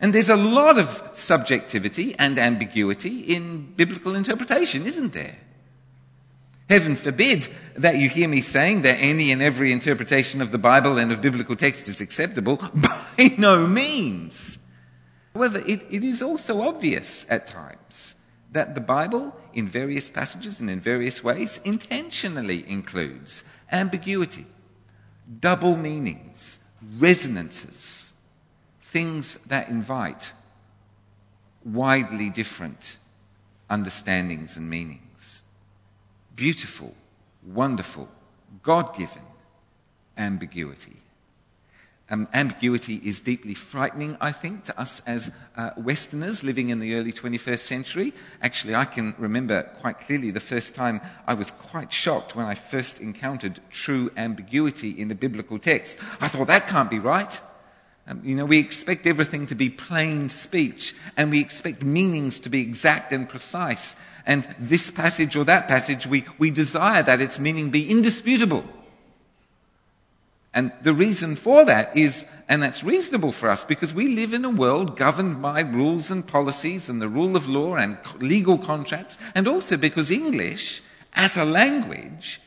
And 0.00 0.12
there's 0.12 0.28
a 0.28 0.36
lot 0.36 0.78
of 0.78 1.02
subjectivity 1.12 2.14
and 2.18 2.38
ambiguity 2.38 3.20
in 3.20 3.72
biblical 3.76 4.14
interpretation, 4.14 4.86
isn't 4.86 5.12
there? 5.12 5.36
Heaven 6.68 6.96
forbid 6.96 7.48
that 7.76 7.96
you 7.96 8.08
hear 8.08 8.28
me 8.28 8.42
saying 8.42 8.82
that 8.82 8.98
any 8.98 9.32
and 9.32 9.40
every 9.40 9.72
interpretation 9.72 10.42
of 10.42 10.52
the 10.52 10.58
Bible 10.58 10.98
and 10.98 11.10
of 11.10 11.22
biblical 11.22 11.56
text 11.56 11.88
is 11.88 12.00
acceptable. 12.00 12.56
By 12.74 13.34
no 13.38 13.66
means. 13.66 14.58
However, 15.34 15.62
it, 15.66 15.86
it 15.90 16.04
is 16.04 16.20
also 16.20 16.60
obvious 16.60 17.24
at 17.28 17.46
times 17.46 18.14
that 18.52 18.74
the 18.74 18.80
Bible, 18.80 19.36
in 19.52 19.68
various 19.68 20.08
passages 20.08 20.60
and 20.60 20.70
in 20.70 20.80
various 20.80 21.22
ways, 21.22 21.60
intentionally 21.64 22.64
includes 22.68 23.44
ambiguity, 23.70 24.46
double 25.40 25.76
meanings, 25.76 26.58
resonances, 26.96 28.12
things 28.80 29.34
that 29.46 29.68
invite 29.68 30.32
widely 31.64 32.30
different 32.30 32.96
understandings 33.68 34.56
and 34.56 34.70
meanings 34.70 35.42
beautiful, 36.38 36.94
wonderful, 37.44 38.08
God 38.62 38.96
given 38.96 39.22
ambiguity. 40.16 40.97
Um, 42.10 42.26
ambiguity 42.32 43.02
is 43.04 43.20
deeply 43.20 43.52
frightening, 43.52 44.16
I 44.18 44.32
think, 44.32 44.64
to 44.64 44.80
us 44.80 45.02
as 45.06 45.30
uh, 45.56 45.72
Westerners 45.76 46.42
living 46.42 46.70
in 46.70 46.78
the 46.78 46.94
early 46.94 47.12
21st 47.12 47.58
century. 47.58 48.14
Actually, 48.40 48.74
I 48.74 48.86
can 48.86 49.14
remember 49.18 49.64
quite 49.80 50.00
clearly 50.00 50.30
the 50.30 50.40
first 50.40 50.74
time 50.74 51.02
I 51.26 51.34
was 51.34 51.50
quite 51.50 51.92
shocked 51.92 52.34
when 52.34 52.46
I 52.46 52.54
first 52.54 52.98
encountered 53.00 53.60
true 53.70 54.10
ambiguity 54.16 54.90
in 54.90 55.08
the 55.08 55.14
biblical 55.14 55.58
text. 55.58 55.98
I 56.18 56.28
thought, 56.28 56.46
that 56.46 56.66
can't 56.66 56.88
be 56.88 56.98
right. 56.98 57.38
Um, 58.06 58.22
you 58.24 58.34
know, 58.34 58.46
we 58.46 58.58
expect 58.58 59.06
everything 59.06 59.44
to 59.46 59.54
be 59.54 59.68
plain 59.68 60.30
speech, 60.30 60.94
and 61.14 61.30
we 61.30 61.40
expect 61.40 61.82
meanings 61.82 62.40
to 62.40 62.48
be 62.48 62.62
exact 62.62 63.12
and 63.12 63.28
precise. 63.28 63.96
And 64.24 64.48
this 64.58 64.90
passage 64.90 65.36
or 65.36 65.44
that 65.44 65.68
passage, 65.68 66.06
we, 66.06 66.24
we 66.38 66.50
desire 66.50 67.02
that 67.02 67.20
its 67.20 67.38
meaning 67.38 67.68
be 67.68 67.90
indisputable. 67.90 68.64
And 70.54 70.72
the 70.82 70.94
reason 70.94 71.36
for 71.36 71.64
that 71.66 71.96
is, 71.96 72.26
and 72.48 72.62
that's 72.62 72.82
reasonable 72.82 73.32
for 73.32 73.48
us, 73.48 73.64
because 73.64 73.92
we 73.92 74.08
live 74.08 74.32
in 74.32 74.44
a 74.44 74.50
world 74.50 74.96
governed 74.96 75.42
by 75.42 75.60
rules 75.60 76.10
and 76.10 76.26
policies 76.26 76.88
and 76.88 77.00
the 77.02 77.08
rule 77.08 77.36
of 77.36 77.48
law 77.48 77.74
and 77.74 77.98
legal 78.18 78.58
contracts, 78.58 79.18
and 79.34 79.46
also 79.46 79.76
because 79.76 80.10
English, 80.10 80.82
as 81.14 81.36
a 81.36 81.44
language, 81.44 82.40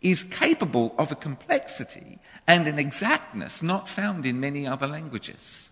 is 0.00 0.22
capable 0.22 0.94
of 0.96 1.10
a 1.10 1.16
complexity 1.16 2.20
and 2.46 2.66
an 2.66 2.78
exactness 2.78 3.62
not 3.62 3.88
found 3.88 4.24
in 4.24 4.40
many 4.40 4.66
other 4.66 4.86
languages. 4.86 5.70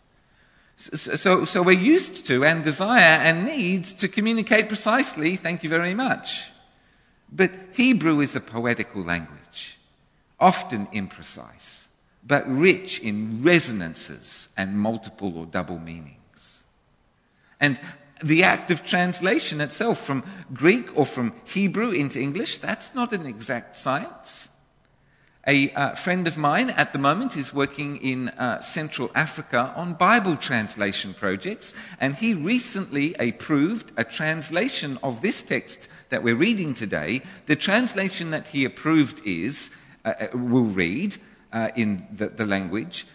So, 0.76 1.46
so, 1.46 1.62
we're 1.62 1.80
used 1.80 2.26
to 2.26 2.44
and 2.44 2.62
desire 2.62 3.16
and 3.16 3.46
need 3.46 3.84
to 3.84 4.08
communicate 4.08 4.68
precisely, 4.68 5.36
thank 5.36 5.62
you 5.62 5.70
very 5.70 5.94
much. 5.94 6.50
But 7.32 7.50
Hebrew 7.72 8.20
is 8.20 8.36
a 8.36 8.40
poetical 8.40 9.02
language, 9.02 9.45
often 10.38 10.86
imprecise, 10.88 11.86
but 12.24 12.48
rich 12.48 13.00
in 13.00 13.42
resonances 13.42 14.48
and 14.56 14.78
multiple 14.78 15.36
or 15.38 15.46
double 15.46 15.78
meanings. 15.78 16.64
And 17.60 17.80
the 18.22 18.42
act 18.42 18.70
of 18.70 18.84
translation 18.84 19.60
itself 19.60 19.98
from 19.98 20.24
Greek 20.52 20.96
or 20.96 21.06
from 21.06 21.32
Hebrew 21.44 21.90
into 21.90 22.20
English, 22.20 22.58
that's 22.58 22.94
not 22.94 23.12
an 23.12 23.26
exact 23.26 23.76
science. 23.76 24.48
A 25.48 25.70
uh, 25.70 25.94
friend 25.94 26.26
of 26.26 26.36
mine 26.36 26.70
at 26.70 26.92
the 26.92 26.98
moment 26.98 27.36
is 27.36 27.54
working 27.54 27.98
in 27.98 28.30
uh, 28.30 28.60
Central 28.60 29.12
Africa 29.14 29.72
on 29.76 29.94
Bible 29.94 30.36
translation 30.36 31.14
projects, 31.14 31.72
and 32.00 32.16
he 32.16 32.34
recently 32.34 33.14
approved 33.14 33.92
a 33.96 34.02
translation 34.02 34.98
of 35.04 35.22
this 35.22 35.42
text 35.42 35.88
that 36.08 36.24
we're 36.24 36.34
reading 36.34 36.74
today. 36.74 37.22
The 37.46 37.54
translation 37.54 38.32
that 38.32 38.48
he 38.48 38.64
approved 38.64 39.24
is, 39.24 39.70
uh, 40.06 40.14
uh 40.20 40.28
we'll 40.32 40.64
read 40.64 41.16
uh, 41.52 41.68
in 41.76 42.06
the, 42.10 42.28
the 42.28 42.46
language, 42.46 43.06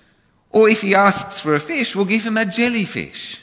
or 0.51 0.69
if 0.69 0.81
he 0.81 0.93
asks 0.93 1.39
for 1.39 1.55
a 1.55 1.59
fish, 1.59 1.95
we'll 1.95 2.05
give 2.05 2.23
him 2.23 2.37
a 2.37 2.45
jellyfish. 2.45 3.41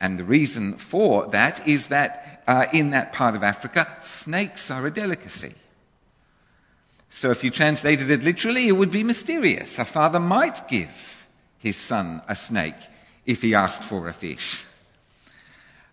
And 0.00 0.18
the 0.18 0.24
reason 0.24 0.74
for 0.74 1.26
that 1.28 1.66
is 1.66 1.86
that 1.86 2.42
uh, 2.46 2.66
in 2.72 2.90
that 2.90 3.12
part 3.12 3.36
of 3.36 3.42
Africa, 3.42 3.96
snakes 4.00 4.70
are 4.70 4.84
a 4.86 4.90
delicacy. 4.90 5.54
So 7.08 7.30
if 7.30 7.44
you 7.44 7.50
translated 7.50 8.10
it 8.10 8.22
literally, 8.22 8.68
it 8.68 8.72
would 8.72 8.90
be 8.90 9.04
mysterious. 9.04 9.78
A 9.78 9.84
father 9.84 10.18
might 10.18 10.66
give 10.66 11.26
his 11.58 11.76
son 11.76 12.22
a 12.26 12.34
snake 12.34 12.74
if 13.26 13.42
he 13.42 13.54
asked 13.54 13.84
for 13.84 14.08
a 14.08 14.12
fish. 14.12 14.64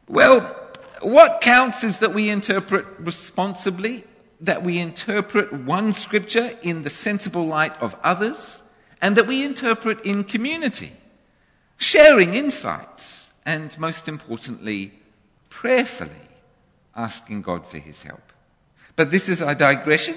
Well, 0.08 0.42
what 1.02 1.42
counts 1.42 1.84
is 1.84 2.00
that 2.00 2.14
we 2.14 2.30
interpret 2.30 2.86
responsibly, 2.98 4.06
that 4.40 4.64
we 4.64 4.80
interpret 4.80 5.52
one 5.52 5.94
scripture 5.94 6.58
in 6.62 6.84
the 6.84 6.90
sensible 6.90 7.46
light 7.46 7.80
of 7.82 7.96
others, 8.04 8.62
and 9.02 9.16
that 9.16 9.28
we 9.28 9.44
interpret 9.44 10.02
in 10.02 10.24
community, 10.24 10.92
sharing 11.78 12.36
insights, 12.36 13.32
and 13.46 13.78
most 13.80 14.08
importantly, 14.08 14.94
prayerfully 15.50 16.12
asking 16.96 17.42
God 17.42 17.66
for 17.66 17.78
his 17.78 18.04
help. 18.04 18.34
But 18.96 19.12
this 19.12 19.30
is 19.30 19.42
a 19.42 19.56
digression. 19.56 20.16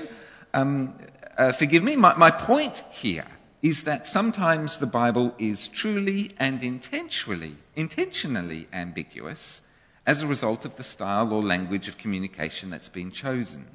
Um, 0.52 0.94
uh, 1.38 1.52
forgive 1.52 1.82
me, 1.82 1.96
my, 1.96 2.14
my 2.16 2.30
point 2.30 2.82
here 2.90 3.26
is 3.62 3.84
that 3.84 4.08
sometimes 4.08 4.78
the 4.78 4.86
Bible 4.86 5.34
is 5.38 5.68
truly 5.68 6.34
and 6.38 6.62
intentionally, 6.62 7.54
intentionally 7.76 8.66
ambiguous 8.72 9.62
as 10.04 10.22
a 10.22 10.26
result 10.26 10.64
of 10.64 10.74
the 10.74 10.82
style 10.82 11.32
or 11.32 11.42
language 11.42 11.86
of 11.86 11.96
communication 11.96 12.70
that's 12.70 12.88
been 12.88 13.12
chosen. 13.12 13.66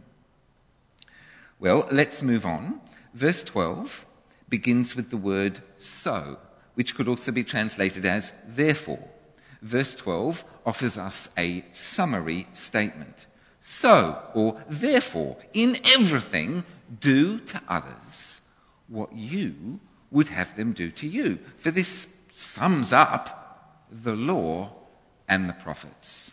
Well, 1.59 1.87
let's 1.91 2.21
move 2.21 2.45
on. 2.45 2.81
Verse 3.13 3.43
12 3.43 4.05
begins 4.47 4.95
with 4.95 5.09
the 5.09 5.17
word 5.17 5.61
so, 5.77 6.37
which 6.75 6.95
could 6.95 7.07
also 7.07 7.31
be 7.31 7.43
translated 7.43 8.05
as 8.05 8.31
therefore. 8.47 9.07
Verse 9.61 9.95
12 9.95 10.45
offers 10.65 10.97
us 10.97 11.29
a 11.37 11.65
summary 11.73 12.47
statement. 12.53 13.25
So, 13.59 14.21
or 14.33 14.63
therefore, 14.69 15.37
in 15.53 15.77
everything, 15.83 16.63
do 16.99 17.39
to 17.39 17.61
others 17.67 18.41
what 18.87 19.13
you 19.13 19.79
would 20.11 20.27
have 20.27 20.55
them 20.55 20.73
do 20.73 20.91
to 20.91 21.07
you. 21.07 21.39
For 21.57 21.71
this 21.71 22.07
sums 22.31 22.93
up 22.93 23.83
the 23.91 24.15
law 24.15 24.73
and 25.27 25.49
the 25.49 25.53
prophets. 25.53 26.31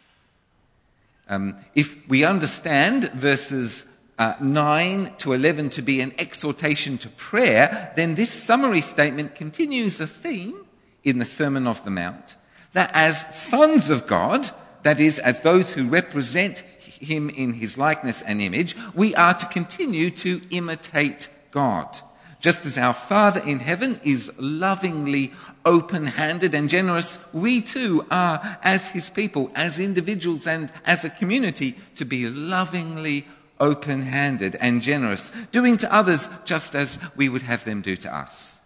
Um, 1.28 1.56
if 1.74 1.96
we 2.08 2.24
understand 2.24 3.10
verses 3.12 3.86
uh, 4.18 4.34
9 4.40 5.14
to 5.18 5.32
11 5.32 5.70
to 5.70 5.82
be 5.82 6.00
an 6.00 6.12
exhortation 6.18 6.98
to 6.98 7.08
prayer, 7.10 7.92
then 7.96 8.14
this 8.14 8.30
summary 8.30 8.80
statement 8.80 9.34
continues 9.34 10.00
a 10.00 10.06
theme 10.06 10.64
in 11.02 11.18
the 11.18 11.24
Sermon 11.24 11.66
of 11.66 11.84
the 11.84 11.90
Mount 11.90 12.36
that 12.74 12.90
as 12.92 13.34
sons 13.34 13.88
of 13.88 14.06
God, 14.06 14.50
that 14.82 15.00
is, 15.00 15.18
as 15.18 15.40
those 15.40 15.72
who 15.72 15.88
represent 15.88 16.58
him 16.58 17.30
in 17.30 17.54
his 17.54 17.78
likeness 17.78 18.20
and 18.20 18.40
image, 18.42 18.76
we 18.94 19.14
are 19.14 19.34
to 19.34 19.46
continue 19.46 20.10
to 20.10 20.42
imitate 20.50 21.28
God. 21.50 21.98
Just 22.40 22.66
as 22.66 22.76
our 22.76 22.92
Father 22.92 23.40
in 23.40 23.60
heaven 23.60 23.98
is 24.04 24.30
lovingly 24.38 25.32
open 25.64 26.04
handed 26.04 26.54
and 26.54 26.68
generous, 26.68 27.18
we 27.32 27.62
too 27.62 28.04
are, 28.10 28.58
as 28.62 28.88
his 28.88 29.08
people, 29.08 29.50
as 29.54 29.78
individuals 29.78 30.46
and 30.46 30.70
as 30.84 31.04
a 31.04 31.10
community, 31.10 31.74
to 31.94 32.04
be 32.04 32.28
lovingly 32.28 33.26
open 33.60 34.02
handed 34.02 34.56
and 34.56 34.82
generous, 34.82 35.30
doing 35.52 35.76
to 35.78 35.92
others 35.92 36.28
just 36.44 36.74
as 36.74 36.98
we 37.16 37.28
would 37.28 37.42
have 37.42 37.64
them 37.64 37.82
do 37.82 37.96
to 37.96 38.14
us. 38.14 38.60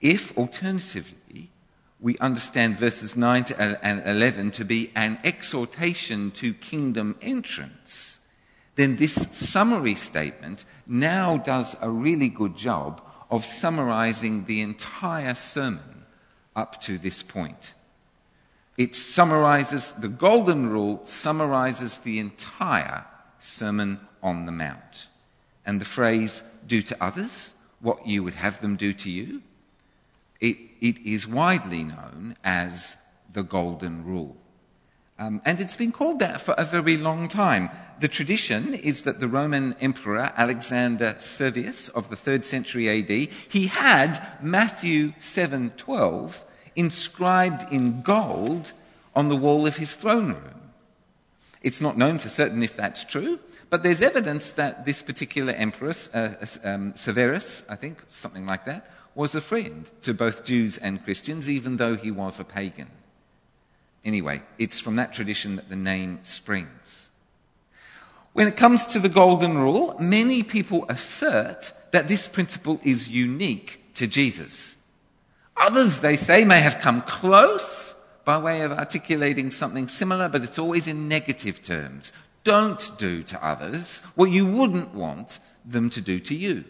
If, 0.00 0.36
alternatively, 0.36 1.50
we 2.00 2.18
understand 2.18 2.76
verses 2.76 3.16
9 3.16 3.46
and 3.58 4.02
11 4.06 4.50
to 4.52 4.64
be 4.64 4.92
an 4.94 5.18
exhortation 5.24 6.30
to 6.32 6.52
kingdom 6.52 7.16
entrance, 7.22 8.20
then 8.74 8.96
this 8.96 9.14
summary 9.32 9.94
statement 9.94 10.64
now 10.86 11.38
does 11.38 11.76
a 11.80 11.88
really 11.88 12.28
good 12.28 12.56
job 12.56 13.00
of 13.30 13.44
summarizing 13.44 14.44
the 14.44 14.60
entire 14.60 15.34
sermon 15.34 16.04
up 16.54 16.80
to 16.82 16.98
this 16.98 17.22
point. 17.22 17.72
It 18.76 18.94
summarizes, 18.94 19.92
the 19.92 20.08
golden 20.08 20.68
rule 20.68 21.00
summarizes 21.04 21.98
the 21.98 22.18
entire 22.18 23.04
Sermon 23.44 24.00
on 24.22 24.46
the 24.46 24.52
Mount. 24.52 25.08
And 25.66 25.80
the 25.80 25.84
phrase, 25.84 26.42
do 26.66 26.82
to 26.82 26.96
others 27.02 27.54
what 27.80 28.06
you 28.06 28.22
would 28.24 28.34
have 28.34 28.60
them 28.60 28.76
do 28.76 28.92
to 28.94 29.10
you, 29.10 29.42
it, 30.40 30.56
it 30.80 30.98
is 31.04 31.26
widely 31.26 31.84
known 31.84 32.36
as 32.42 32.96
the 33.32 33.42
Golden 33.42 34.04
Rule. 34.04 34.36
Um, 35.18 35.42
and 35.44 35.60
it's 35.60 35.76
been 35.76 35.92
called 35.92 36.18
that 36.20 36.40
for 36.40 36.54
a 36.58 36.64
very 36.64 36.96
long 36.96 37.28
time. 37.28 37.70
The 38.00 38.08
tradition 38.08 38.74
is 38.74 39.02
that 39.02 39.20
the 39.20 39.28
Roman 39.28 39.74
Emperor 39.80 40.32
Alexander 40.36 41.14
Severus 41.18 41.88
of 41.90 42.10
the 42.10 42.16
3rd 42.16 42.44
century 42.44 42.88
AD, 42.88 43.28
he 43.48 43.68
had 43.68 44.20
Matthew 44.42 45.12
7:12 45.20 46.40
inscribed 46.74 47.72
in 47.72 48.02
gold 48.02 48.72
on 49.14 49.28
the 49.28 49.36
wall 49.36 49.66
of 49.66 49.76
his 49.76 49.94
throne 49.94 50.32
room. 50.32 50.63
It's 51.64 51.80
not 51.80 51.96
known 51.96 52.18
for 52.18 52.28
certain 52.28 52.62
if 52.62 52.76
that's 52.76 53.04
true, 53.04 53.40
but 53.70 53.82
there's 53.82 54.02
evidence 54.02 54.52
that 54.52 54.84
this 54.84 55.00
particular 55.00 55.54
emperor, 55.54 55.94
uh, 56.12 56.34
um, 56.62 56.94
Severus, 56.94 57.64
I 57.70 57.74
think, 57.74 58.02
something 58.06 58.44
like 58.44 58.66
that, 58.66 58.86
was 59.14 59.34
a 59.34 59.40
friend 59.40 59.90
to 60.02 60.12
both 60.12 60.44
Jews 60.44 60.76
and 60.76 61.02
Christians, 61.02 61.48
even 61.48 61.78
though 61.78 61.96
he 61.96 62.10
was 62.10 62.38
a 62.38 62.44
pagan. 62.44 62.90
Anyway, 64.04 64.42
it's 64.58 64.78
from 64.78 64.96
that 64.96 65.14
tradition 65.14 65.56
that 65.56 65.70
the 65.70 65.76
name 65.76 66.20
springs. 66.22 67.08
When 68.34 68.46
it 68.46 68.56
comes 68.56 68.84
to 68.88 68.98
the 68.98 69.08
Golden 69.08 69.56
Rule, 69.56 69.96
many 69.98 70.42
people 70.42 70.84
assert 70.90 71.72
that 71.92 72.08
this 72.08 72.28
principle 72.28 72.78
is 72.84 73.08
unique 73.08 73.94
to 73.94 74.06
Jesus. 74.06 74.76
Others, 75.56 76.00
they 76.00 76.16
say, 76.16 76.44
may 76.44 76.60
have 76.60 76.80
come 76.80 77.00
close 77.02 77.93
by 78.24 78.38
way 78.38 78.62
of 78.62 78.72
articulating 78.72 79.50
something 79.50 79.88
similar, 79.88 80.28
but 80.28 80.42
it's 80.42 80.58
always 80.58 80.88
in 80.88 81.08
negative 81.08 81.62
terms. 81.62 82.12
Don't 82.42 82.96
do 82.98 83.22
to 83.24 83.44
others 83.44 84.00
what 84.14 84.30
you 84.30 84.46
wouldn't 84.46 84.94
want 84.94 85.38
them 85.64 85.90
to 85.90 86.00
do 86.00 86.20
to 86.20 86.34
you. 86.34 86.64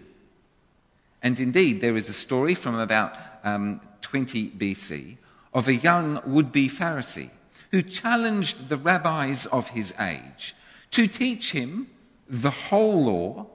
And 1.22 1.40
indeed, 1.40 1.80
there 1.80 1.96
is 1.96 2.08
a 2.08 2.12
story 2.12 2.54
from 2.54 2.74
about 2.74 3.16
um, 3.44 3.80
20 4.02 4.50
BC 4.50 5.16
of 5.52 5.68
a 5.68 5.74
young 5.74 6.20
would 6.26 6.52
be 6.52 6.68
Pharisee 6.68 7.30
who 7.70 7.82
challenged 7.82 8.68
the 8.68 8.76
rabbis 8.76 9.46
of 9.46 9.70
his 9.70 9.94
age 9.98 10.54
to 10.90 11.06
teach 11.06 11.52
him 11.52 11.88
the 12.28 12.50
whole 12.50 13.04
law, 13.04 13.46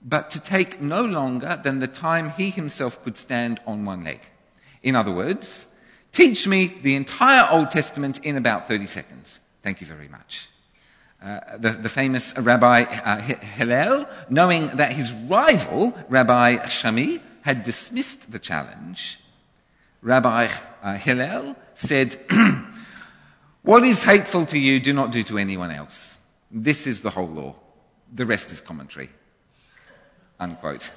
but 0.00 0.30
to 0.30 0.40
take 0.40 0.80
no 0.80 1.04
longer 1.04 1.60
than 1.62 1.80
the 1.80 1.88
time 1.88 2.30
he 2.30 2.50
himself 2.50 3.02
could 3.04 3.16
stand 3.16 3.60
on 3.66 3.84
one 3.84 4.02
leg. 4.02 4.20
In 4.82 4.94
other 4.96 5.12
words, 5.12 5.66
teach 6.14 6.46
me 6.46 6.74
the 6.80 6.94
entire 6.94 7.46
Old 7.50 7.70
Testament 7.70 8.18
in 8.24 8.36
about 8.36 8.68
30 8.68 8.86
seconds. 8.86 9.40
Thank 9.62 9.80
you 9.80 9.86
very 9.86 10.08
much. 10.08 10.48
Uh, 11.22 11.40
the, 11.58 11.70
the, 11.70 11.88
famous 11.88 12.36
Rabbi 12.36 12.82
uh, 12.82 13.20
Hillel, 13.20 14.06
knowing 14.28 14.68
that 14.76 14.92
his 14.92 15.12
rival, 15.12 15.98
Rabbi 16.08 16.66
Shammai, 16.66 17.18
had 17.42 17.62
dismissed 17.62 18.30
the 18.30 18.38
challenge, 18.38 19.18
Rabbi 20.02 20.50
uh, 20.82 20.94
Hillel 20.94 21.56
said, 21.72 22.20
What 23.62 23.84
is 23.84 24.04
hateful 24.04 24.44
to 24.46 24.58
you, 24.58 24.80
do 24.80 24.92
not 24.92 25.12
do 25.12 25.22
to 25.24 25.38
anyone 25.38 25.70
else. 25.70 26.16
This 26.50 26.86
is 26.86 27.00
the 27.00 27.10
whole 27.10 27.28
law. 27.28 27.54
The 28.12 28.26
rest 28.26 28.52
is 28.52 28.60
commentary. 28.60 29.08
Unquote. 30.38 30.90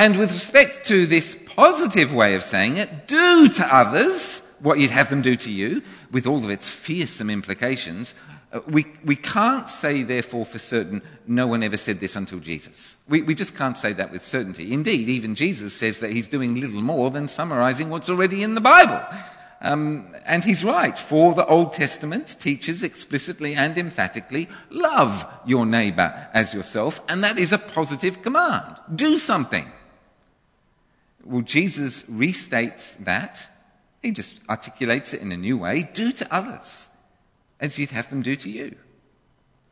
And 0.00 0.16
with 0.16 0.32
respect 0.32 0.86
to 0.86 1.04
this 1.04 1.36
positive 1.44 2.14
way 2.14 2.34
of 2.34 2.42
saying 2.42 2.78
it, 2.78 3.06
do 3.06 3.48
to 3.48 3.74
others 3.74 4.40
what 4.60 4.78
you'd 4.78 4.92
have 4.92 5.10
them 5.10 5.20
do 5.20 5.36
to 5.36 5.52
you, 5.52 5.82
with 6.10 6.26
all 6.26 6.42
of 6.42 6.48
its 6.48 6.70
fearsome 6.70 7.28
implications, 7.28 8.14
uh, 8.50 8.60
we, 8.66 8.86
we 9.04 9.14
can't 9.14 9.68
say, 9.68 10.02
therefore, 10.02 10.46
for 10.46 10.58
certain, 10.58 11.02
no 11.26 11.46
one 11.46 11.62
ever 11.62 11.76
said 11.76 12.00
this 12.00 12.16
until 12.16 12.38
Jesus. 12.38 12.96
We, 13.10 13.20
we 13.20 13.34
just 13.34 13.54
can't 13.54 13.76
say 13.76 13.92
that 13.92 14.10
with 14.10 14.24
certainty. 14.24 14.72
Indeed, 14.72 15.10
even 15.10 15.34
Jesus 15.34 15.74
says 15.74 15.98
that 15.98 16.14
he's 16.14 16.28
doing 16.28 16.58
little 16.58 16.80
more 16.80 17.10
than 17.10 17.28
summarizing 17.28 17.90
what's 17.90 18.08
already 18.08 18.42
in 18.42 18.54
the 18.54 18.62
Bible. 18.62 19.02
Um, 19.60 20.16
and 20.24 20.42
he's 20.42 20.64
right, 20.64 20.96
for 20.96 21.34
the 21.34 21.44
Old 21.44 21.74
Testament 21.74 22.36
teaches 22.40 22.82
explicitly 22.82 23.54
and 23.54 23.76
emphatically, 23.76 24.48
love 24.70 25.26
your 25.44 25.66
neighbor 25.66 26.26
as 26.32 26.54
yourself, 26.54 27.02
and 27.06 27.22
that 27.22 27.38
is 27.38 27.52
a 27.52 27.58
positive 27.58 28.22
command. 28.22 28.78
Do 28.94 29.18
something. 29.18 29.70
Well, 31.24 31.42
Jesus 31.42 32.02
restates 32.04 32.96
that. 33.04 33.46
He 34.02 34.12
just 34.12 34.40
articulates 34.48 35.12
it 35.12 35.20
in 35.20 35.32
a 35.32 35.36
new 35.36 35.58
way. 35.58 35.82
Do 35.92 36.12
to 36.12 36.34
others 36.34 36.88
as 37.60 37.78
you'd 37.78 37.90
have 37.90 38.08
them 38.08 38.22
do 38.22 38.36
to 38.36 38.50
you. 38.50 38.76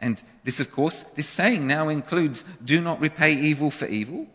And 0.00 0.22
this, 0.44 0.60
of 0.60 0.70
course, 0.70 1.04
this 1.14 1.28
saying 1.28 1.66
now 1.66 1.88
includes 1.88 2.44
do 2.64 2.80
not 2.80 3.00
repay 3.00 3.32
evil 3.32 3.70
for 3.70 3.86
evil, 3.86 4.26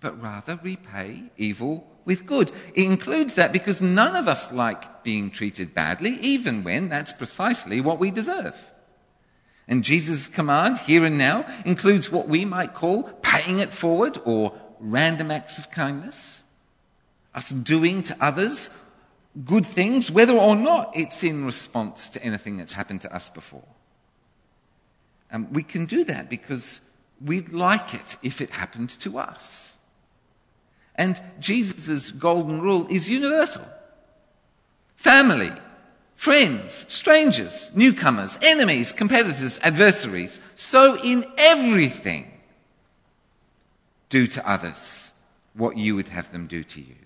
but 0.00 0.20
rather 0.20 0.58
repay 0.62 1.24
evil 1.36 1.86
with 2.04 2.24
good. 2.24 2.50
It 2.74 2.84
includes 2.84 3.34
that 3.34 3.52
because 3.52 3.82
none 3.82 4.16
of 4.16 4.28
us 4.28 4.50
like 4.52 5.04
being 5.04 5.30
treated 5.30 5.74
badly, 5.74 6.18
even 6.20 6.64
when 6.64 6.88
that's 6.88 7.12
precisely 7.12 7.80
what 7.80 7.98
we 7.98 8.10
deserve. 8.10 8.72
And 9.68 9.84
Jesus' 9.84 10.26
command 10.26 10.78
here 10.78 11.04
and 11.04 11.18
now 11.18 11.46
includes 11.64 12.10
what 12.10 12.28
we 12.28 12.44
might 12.44 12.74
call 12.74 13.04
paying 13.22 13.58
it 13.58 13.72
forward 13.72 14.18
or 14.24 14.52
random 14.80 15.30
acts 15.30 15.58
of 15.58 15.70
kindness, 15.70 16.42
us 17.34 17.50
doing 17.50 18.02
to 18.04 18.16
others 18.20 18.70
good 19.44 19.66
things, 19.66 20.10
whether 20.10 20.34
or 20.34 20.56
not 20.56 20.90
it's 20.94 21.22
in 21.22 21.44
response 21.44 22.08
to 22.10 22.22
anything 22.22 22.56
that's 22.56 22.72
happened 22.72 23.00
to 23.02 23.14
us 23.14 23.30
before. 23.30 23.66
And 25.30 25.50
we 25.54 25.62
can 25.62 25.86
do 25.86 26.04
that 26.04 26.28
because 26.28 26.80
we'd 27.24 27.52
like 27.52 27.94
it 27.94 28.16
if 28.22 28.40
it 28.40 28.50
happened 28.50 28.90
to 29.00 29.18
us. 29.18 29.76
And 30.96 31.20
Jesus' 31.38 32.10
golden 32.10 32.60
rule 32.60 32.86
is 32.90 33.08
universal. 33.08 33.64
Family, 34.96 35.52
friends, 36.16 36.84
strangers, 36.88 37.70
newcomers, 37.74 38.38
enemies, 38.42 38.92
competitors, 38.92 39.58
adversaries. 39.62 40.40
So 40.56 41.00
in 41.02 41.24
everything, 41.38 42.30
do 44.08 44.26
to 44.26 44.50
others 44.50 45.12
what 45.54 45.76
you 45.76 45.94
would 45.94 46.08
have 46.08 46.32
them 46.32 46.48
do 46.48 46.64
to 46.64 46.80
you. 46.80 46.96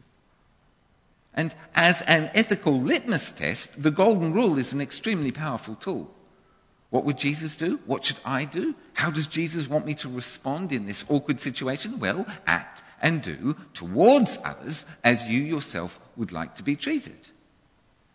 And 1.35 1.55
as 1.75 2.03
an 2.03 2.31
ethical 2.35 2.81
litmus 2.81 3.31
test, 3.33 3.83
the 3.83 3.91
golden 3.91 4.33
rule 4.33 4.59
is 4.59 4.73
an 4.73 4.81
extremely 4.81 5.33
powerful 5.33 5.75
tool. 5.75 6.15
What 6.91 7.05
would 7.05 7.19
Jesus 7.19 7.57
do? 7.57 7.81
What 7.87 8.05
should 8.05 8.19
I 8.25 8.45
do? 8.45 8.77
How 8.93 9.11
does 9.11 9.27
Jesus 9.27 9.69
want 9.69 9.85
me 9.85 9.97
to 9.97 10.09
respond 10.09 10.71
in 10.71 10.87
this 10.87 11.05
awkward 11.09 11.41
situation? 11.41 11.99
Well, 11.99 12.25
act 12.47 12.83
and 13.03 13.21
do 13.21 13.57
towards 13.73 14.39
others 14.45 14.87
as 15.03 15.29
you 15.29 15.41
yourself 15.41 15.99
would 16.17 16.31
like 16.31 16.55
to 16.55 16.63
be 16.63 16.77
treated. 16.77 17.19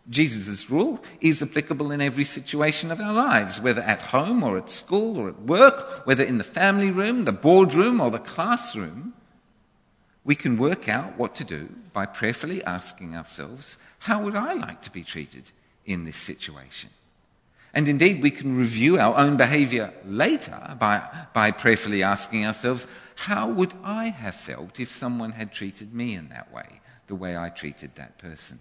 Jesus' 0.08 0.70
rule 0.70 1.04
is 1.20 1.42
applicable 1.42 1.92
in 1.92 2.00
every 2.00 2.24
situation 2.24 2.90
of 2.90 3.00
our 3.00 3.12
lives, 3.12 3.60
whether 3.60 3.82
at 3.82 4.00
home 4.00 4.42
or 4.42 4.56
at 4.56 4.70
school 4.70 5.18
or 5.18 5.28
at 5.28 5.42
work, 5.42 6.06
whether 6.06 6.24
in 6.24 6.38
the 6.38 6.44
family 6.44 6.90
room, 6.90 7.26
the 7.26 7.32
boardroom, 7.32 8.00
or 8.00 8.10
the 8.10 8.18
classroom 8.18 9.12
we 10.24 10.34
can 10.34 10.58
work 10.58 10.88
out 10.88 11.16
what 11.16 11.34
to 11.36 11.44
do 11.44 11.68
by 11.92 12.06
prayerfully 12.06 12.62
asking 12.64 13.16
ourselves, 13.16 13.78
how 14.00 14.22
would 14.22 14.36
I 14.36 14.52
like 14.54 14.82
to 14.82 14.90
be 14.90 15.02
treated 15.02 15.50
in 15.86 16.04
this 16.04 16.16
situation? 16.16 16.90
And 17.72 17.88
indeed, 17.88 18.22
we 18.22 18.30
can 18.30 18.56
review 18.56 18.98
our 18.98 19.16
own 19.16 19.36
behavior 19.36 19.94
later 20.04 20.76
by, 20.78 21.08
by 21.32 21.52
prayerfully 21.52 22.02
asking 22.02 22.44
ourselves, 22.44 22.86
how 23.14 23.48
would 23.48 23.74
I 23.84 24.06
have 24.06 24.34
felt 24.34 24.80
if 24.80 24.90
someone 24.90 25.32
had 25.32 25.52
treated 25.52 25.94
me 25.94 26.14
in 26.14 26.28
that 26.30 26.52
way, 26.52 26.80
the 27.06 27.14
way 27.14 27.36
I 27.36 27.48
treated 27.48 27.94
that 27.94 28.18
person? 28.18 28.58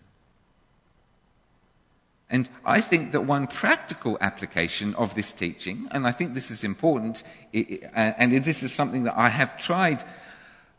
And 2.29 2.47
I 2.63 2.79
think 2.79 3.11
that 3.13 3.21
one 3.21 3.47
practical 3.47 4.17
application 4.21 4.93
of 4.93 5.15
this 5.15 5.33
teaching, 5.33 5.87
and 5.89 6.05
I 6.05 6.11
think 6.11 6.35
this 6.35 6.51
is 6.51 6.63
important, 6.63 7.23
and 7.51 8.31
this 8.43 8.61
is 8.61 8.71
something 8.71 9.03
that 9.03 9.17
I 9.17 9.29
have 9.29 9.57
tried 9.57 10.03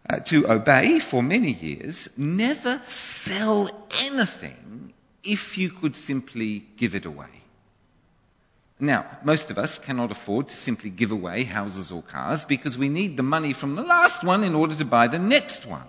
uh, 0.09 0.19
to 0.21 0.51
obey 0.51 0.99
for 0.99 1.23
many 1.23 1.53
years, 1.53 2.09
never 2.17 2.81
sell 2.87 3.71
anything 4.01 4.93
if 5.23 5.59
you 5.59 5.71
could 5.71 5.97
simply 5.97 6.67
give 6.77 6.95
it 6.95 7.05
away. 7.05 7.29
Now, 8.79 9.05
most 9.23 9.51
of 9.51 9.59
us 9.59 9.79
cannot 9.79 10.11
afford 10.11 10.49
to 10.49 10.57
simply 10.57 10.89
give 10.89 11.13
away 11.13 11.45
houses 11.45 11.93
or 11.93 12.03
cars 12.03 12.47
because 12.47 12.79
we 12.79 12.89
need 12.89 13.19
the 13.19 13.23
money 13.23 13.53
from 13.53 13.75
the 13.75 13.83
last 13.83 14.25
one 14.25 14.43
in 14.43 14.55
order 14.55 14.75
to 14.75 14.87
buy 14.87 15.07
the 15.07 15.19
next 15.19 15.67
one. 15.67 15.87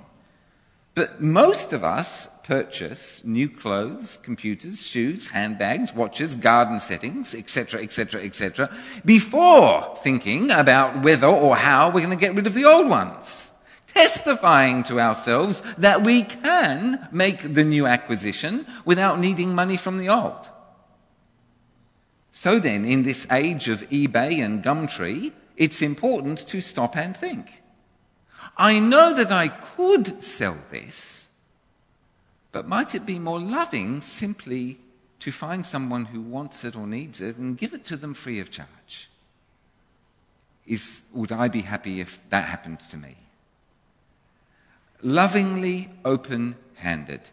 But 0.94 1.22
most 1.22 1.72
of 1.72 1.86
us 1.86 2.28
purchase 2.44 3.24
new 3.24 3.48
clothes, 3.48 4.20
computers, 4.22 4.86
shoes, 4.86 5.28
handbags, 5.28 5.94
watches, 5.94 6.36
garden 6.36 6.82
settings, 6.82 7.34
etc., 7.34 7.82
etc., 7.82 8.22
etc., 8.24 8.70
before 9.06 9.96
thinking 10.04 10.52
about 10.52 11.02
whether 11.02 11.28
or 11.28 11.56
how 11.56 11.88
we're 11.88 12.06
going 12.06 12.10
to 12.10 12.18
get 12.18 12.36
rid 12.36 12.46
of 12.46 12.54
the 12.54 12.66
old 12.66 12.90
ones 12.90 13.51
testifying 13.94 14.84
to 14.84 15.00
ourselves 15.00 15.62
that 15.78 16.04
we 16.04 16.24
can 16.24 17.08
make 17.12 17.54
the 17.54 17.64
new 17.64 17.86
acquisition 17.86 18.66
without 18.86 19.20
needing 19.20 19.54
money 19.54 19.78
from 19.78 19.98
the 19.98 20.10
old. 20.10 20.50
So 22.32 22.60
then, 22.60 22.86
in 22.86 23.04
this 23.04 23.28
age 23.30 23.68
of 23.68 23.88
eBay 23.90 24.44
and 24.44 24.64
Gumtree, 24.64 25.34
it's 25.58 25.82
important 25.82 26.40
to 26.48 26.62
stop 26.62 26.96
and 26.96 27.16
think. 27.16 27.62
I 28.58 28.80
know 28.80 29.14
that 29.14 29.32
I 29.32 29.50
could 29.50 30.24
sell 30.24 30.58
this, 30.70 31.28
but 32.52 32.68
might 32.68 32.96
it 32.96 33.06
be 33.06 33.20
more 33.20 33.40
loving 33.40 34.02
simply 34.02 34.78
to 35.20 35.32
find 35.32 35.66
someone 35.66 36.06
who 36.06 36.22
wants 36.22 36.64
it 36.64 36.76
or 36.76 36.88
needs 36.88 37.22
it 37.22 37.38
and 37.38 37.58
give 37.58 37.74
it 37.74 37.86
to 37.86 37.96
them 37.96 38.14
free 38.14 38.40
of 38.40 38.50
charge? 38.50 39.10
Is, 40.66 41.04
would 41.14 41.32
I 41.32 41.48
be 41.48 41.62
happy 41.62 42.02
if 42.02 42.20
that 42.30 42.46
happened 42.46 42.80
to 42.80 42.98
me? 42.98 43.18
Lovingly 45.04 45.90
open 46.06 46.56
handed. 46.76 47.30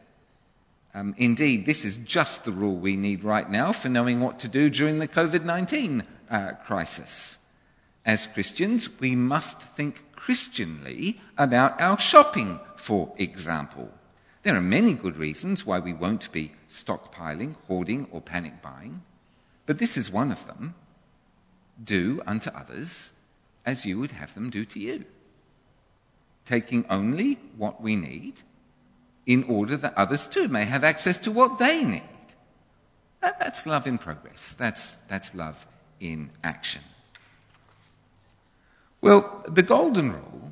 Um, 0.95 1.15
indeed, 1.19 1.67
this 1.67 1.85
is 1.85 1.97
just 1.97 2.45
the 2.45 2.51
rule 2.51 2.77
we 2.77 2.97
need 2.97 3.23
right 3.23 3.49
now 3.49 3.73
for 3.73 3.89
knowing 3.89 4.21
what 4.21 4.39
to 4.41 4.49
do 4.49 4.71
during 4.71 4.99
the 4.99 5.09
COVID 5.09 5.45
19 5.45 6.03
uh, 6.31 6.53
crisis. 6.65 7.39
As 8.05 8.27
Christians, 8.27 8.89
we 9.01 9.15
must 9.15 9.61
think 9.61 10.03
Christianly 10.17 11.21
about 11.37 11.81
our 11.81 11.99
shopping, 11.99 12.59
for 12.77 13.13
example. 13.19 13.91
There 14.43 14.57
are 14.57 14.63
many 14.63 14.95
good 14.95 15.17
reasons 15.17 15.67
why 15.67 15.79
we 15.79 15.93
won't 15.93 16.33
be 16.33 16.53
stockpiling, 16.71 17.57
hoarding, 17.67 18.09
or 18.11 18.21
panic 18.21 18.63
buying, 18.63 19.03
but 19.67 19.79
this 19.79 19.97
is 19.97 20.11
one 20.11 20.33
of 20.33 20.47
them. 20.47 20.75
Do 21.83 22.23
unto 22.27 22.51
others 22.51 23.13
as 23.67 23.85
you 23.85 23.99
would 23.99 24.13
have 24.13 24.35
them 24.35 24.49
do 24.49 24.65
to 24.65 24.81
you. 24.81 25.05
Taking 26.49 26.87
only 26.89 27.39
what 27.59 27.83
we 27.83 27.95
need 27.95 28.41
in 29.27 29.45
order 29.45 29.77
that 29.77 29.93
others 29.99 30.27
too 30.27 30.49
may 30.49 30.65
have 30.65 30.83
access 30.83 31.19
to 31.19 31.31
what 31.31 31.59
they 31.59 31.85
need. 31.85 32.03
That, 33.21 33.39
that's 33.39 33.67
love 33.67 33.87
in 33.87 33.99
progress. 33.99 34.55
That's, 34.55 34.95
that's 35.09 35.35
love 35.35 35.67
in 36.01 36.31
action. 36.43 36.81
Well, 39.03 39.45
the 39.47 39.63
golden 39.63 40.13
rule 40.13 40.51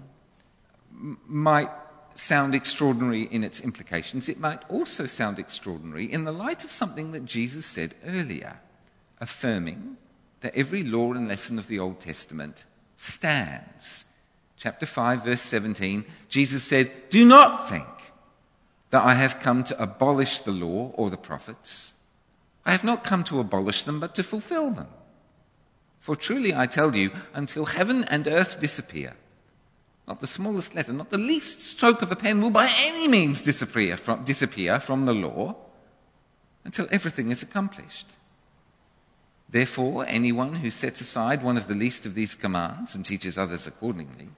might 1.26 1.70
sound 2.14 2.54
extraordinary 2.54 3.22
in 3.22 3.42
its 3.42 3.62
implications. 3.62 4.28
It 4.28 4.38
might 4.38 4.60
also 4.68 5.06
sound 5.06 5.38
extraordinary 5.38 6.04
in 6.04 6.24
the 6.24 6.32
light 6.32 6.62
of 6.62 6.70
something 6.70 7.12
that 7.12 7.24
Jesus 7.24 7.64
said 7.64 7.94
earlier, 8.06 8.60
affirming 9.18 9.96
that 10.42 10.54
every 10.54 10.82
law 10.82 11.14
and 11.14 11.26
lesson 11.26 11.58
of 11.58 11.68
the 11.68 11.78
Old 11.78 12.00
Testament 12.00 12.66
stands. 12.98 14.04
Chapter 14.56 14.86
5, 14.86 15.24
verse 15.24 15.42
17, 15.42 16.04
Jesus 16.28 16.64
said, 16.64 16.90
Do 17.10 17.24
not 17.24 17.68
think 17.68 17.86
that 18.90 19.04
I 19.04 19.14
have 19.14 19.40
come 19.40 19.62
to 19.64 19.82
abolish 19.82 20.38
the 20.38 20.52
law 20.52 20.92
or 20.94 21.10
the 21.10 21.18
prophets. 21.18 21.92
I 22.64 22.72
have 22.72 22.84
not 22.84 23.04
come 23.04 23.22
to 23.24 23.40
abolish 23.40 23.82
them, 23.82 24.00
but 24.00 24.14
to 24.14 24.22
fulfill 24.22 24.70
them. 24.70 24.88
For 26.00 26.16
truly 26.16 26.54
I 26.54 26.66
tell 26.66 26.96
you, 26.96 27.10
until 27.34 27.66
heaven 27.66 28.04
and 28.04 28.26
earth 28.26 28.58
disappear, 28.58 29.14
not 30.08 30.20
the 30.20 30.26
smallest 30.26 30.74
letter, 30.74 30.92
not 30.92 31.10
the 31.10 31.18
least 31.18 31.62
stroke 31.62 32.00
of 32.00 32.10
a 32.10 32.16
pen 32.16 32.40
will 32.40 32.50
by 32.50 32.72
any 32.78 33.08
means 33.08 33.42
disappear 33.42 33.96
from, 33.96 34.24
disappear 34.24 34.80
from 34.80 35.04
the 35.04 35.14
law 35.14 35.56
until 36.64 36.88
everything 36.90 37.30
is 37.30 37.42
accomplished. 37.42 38.12
Therefore, 39.48 40.06
anyone 40.08 40.54
who 40.54 40.70
sets 40.70 41.00
aside 41.00 41.42
one 41.42 41.56
of 41.56 41.68
the 41.68 41.74
least 41.74 42.06
of 42.06 42.14
these 42.14 42.34
commands 42.34 42.94
and 42.94 43.04
teaches 43.04 43.36
others 43.36 43.66
accordingly 43.66 44.28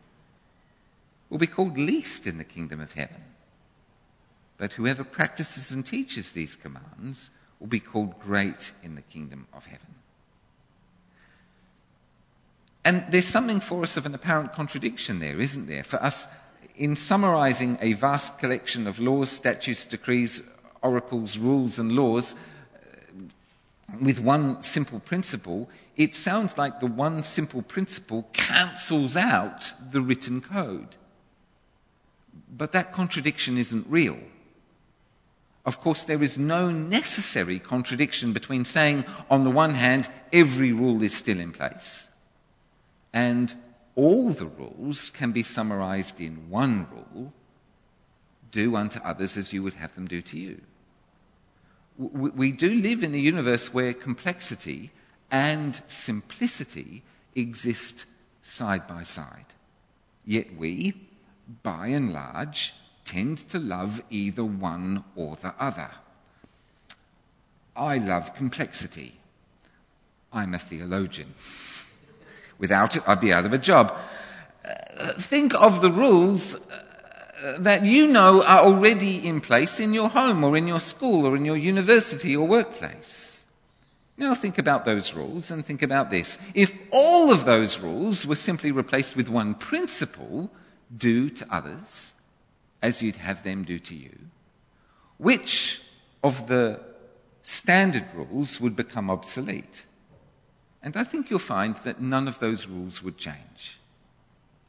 will 1.31 1.38
be 1.38 1.47
called 1.47 1.77
least 1.77 2.27
in 2.27 2.38
the 2.38 2.45
kingdom 2.45 2.81
of 2.81 2.93
heaven. 2.93 3.23
But 4.57 4.73
whoever 4.75 5.05
practices 5.05 5.71
and 5.71 5.85
teaches 5.85 6.33
these 6.33 6.57
commands 6.57 7.31
will 7.61 7.69
be 7.69 7.81
called 7.81 8.19
great 8.21 8.73
in 8.83 8.95
the 8.95 9.03
kingdom 9.03 9.47
of 9.53 9.67
heaven. 9.67 9.95
And 12.85 13.05
there's 13.11 13.27
something 13.27 13.61
for 13.61 13.83
us 13.83 13.97
of 13.97 14.07
an 14.07 14.14
apparent 14.14 14.53
contradiction 14.53 15.19
there, 15.19 15.41
isn't 15.41 15.67
there? 15.67 15.83
For 15.83 16.03
us, 16.03 16.27
in 16.77 16.97
summarizing 16.97 17.77
a 17.81 17.93
vast 17.93 18.38
collection 18.38 18.87
of 18.87 18.99
laws, 18.99 19.31
statutes, 19.31 19.85
decrees, 19.85 20.43
oracles, 20.81 21.37
rules, 21.38 21.79
and 21.79 21.93
laws 21.93 22.35
uh, 22.35 23.97
with 24.01 24.21
one 24.21 24.62
simple 24.62 25.01
principle, 25.01 25.69
it 25.97 26.14
sounds 26.14 26.57
like 26.57 26.81
the 26.81 26.87
one 26.87 27.23
simple 27.23 27.62
principle 27.62 28.29
cancels 28.33 29.17
out 29.17 29.73
the 29.91 30.01
written 30.01 30.41
code. 30.41 30.97
But 32.59 32.73
that 32.73 32.92
contradiction 32.92 33.57
isn't 33.57 33.87
real. 33.88 34.18
Of 35.64 35.81
course, 35.81 36.03
there 36.03 36.23
is 36.23 36.37
no 36.37 36.71
necessary 36.71 37.59
contradiction 37.59 38.33
between 38.33 38.64
saying, 38.64 39.05
on 39.31 39.44
the 39.44 39.51
one 39.51 39.75
hand, 39.75 40.09
every 40.33 40.73
rule 40.73 41.03
is 41.03 41.14
still 41.14 41.38
in 41.38 41.53
place, 41.53 42.09
and 43.12 43.55
all 43.94 44.31
the 44.31 44.47
rules 44.47 45.11
can 45.11 45.33
be 45.33 45.42
summarized 45.42 46.21
in 46.21 46.51
one 46.51 46.87
rule 46.90 47.33
do 48.51 48.77
unto 48.77 49.01
others 49.01 49.37
as 49.37 49.53
you 49.53 49.62
would 49.62 49.75
have 49.75 49.94
them 49.94 50.07
do 50.07 50.23
to 50.23 50.38
you. 50.38 50.61
We 51.99 52.53
do 52.53 52.71
live 52.71 53.03
in 53.03 53.14
a 53.14 53.18
universe 53.18 53.75
where 53.75 53.92
complexity 53.92 54.92
and 55.31 55.83
simplicity 55.88 57.03
exist 57.35 58.07
side 58.40 58.87
by 58.87 59.03
side. 59.03 59.47
Yet 60.25 60.57
we, 60.57 60.94
by 61.62 61.88
and 61.88 62.12
large, 62.12 62.74
tend 63.04 63.38
to 63.48 63.58
love 63.58 64.02
either 64.11 64.44
one 64.44 65.04
or 65.16 65.37
the 65.37 65.54
other. 65.58 65.90
I 67.74 67.98
love 67.98 68.34
complexity. 68.34 69.14
I'm 70.32 70.54
a 70.54 70.58
theologian. 70.58 71.34
Without 72.58 72.96
it, 72.96 73.02
I'd 73.06 73.20
be 73.20 73.32
out 73.32 73.46
of 73.46 73.54
a 73.54 73.58
job. 73.58 73.96
Uh, 74.64 75.12
think 75.14 75.54
of 75.54 75.80
the 75.80 75.90
rules 75.90 76.54
uh, 76.54 77.54
that 77.58 77.84
you 77.84 78.08
know 78.08 78.42
are 78.42 78.61
already 78.61 79.26
in 79.26 79.40
place 79.40 79.80
in 79.80 79.94
your 79.94 80.08
home 80.08 80.42
or 80.44 80.56
in 80.56 80.66
your 80.66 80.80
school 80.80 81.24
or 81.24 81.37
in 81.37 81.44
your 81.44 81.56
university 81.56 82.37
or 82.37 82.46
workplace. 82.46 83.44
Now 84.18 84.34
think 84.34 84.58
about 84.58 84.84
those 84.84 85.14
rules 85.14 85.50
and 85.52 85.64
think 85.64 85.80
about 85.80 86.11
this. 86.11 86.38
If 86.52 86.74
all 86.90 87.30
of 87.30 87.44
those 87.44 87.78
rules 87.78 88.26
were 88.26 88.34
simply 88.34 88.72
replaced 88.72 89.14
with 89.14 89.28
one 89.28 89.54
principle, 89.54 90.50
do 90.96 91.29
to 91.31 91.46
others 91.55 92.14
as 92.83 93.03
you'd 93.03 93.16
have 93.16 93.42
them 93.42 93.64
do 93.64 93.79
to 93.79 93.94
you, 93.94 94.16
which 95.16 95.83
of 96.22 96.46
the 96.46 96.81
standard 97.42 98.07
rules 98.14 98.61
would 98.61 98.77
become 98.77 99.11
obsolete? 99.11 99.85
And 100.83 100.96
I 100.96 101.05
think 101.05 101.29
you'll 101.29 101.40
find 101.40 101.77
that 101.79 102.01
none 102.01 102.29
of 102.29 102.38
those 102.38 102.68
rules 102.68 103.03
would 103.03 103.18
change. 103.18 103.79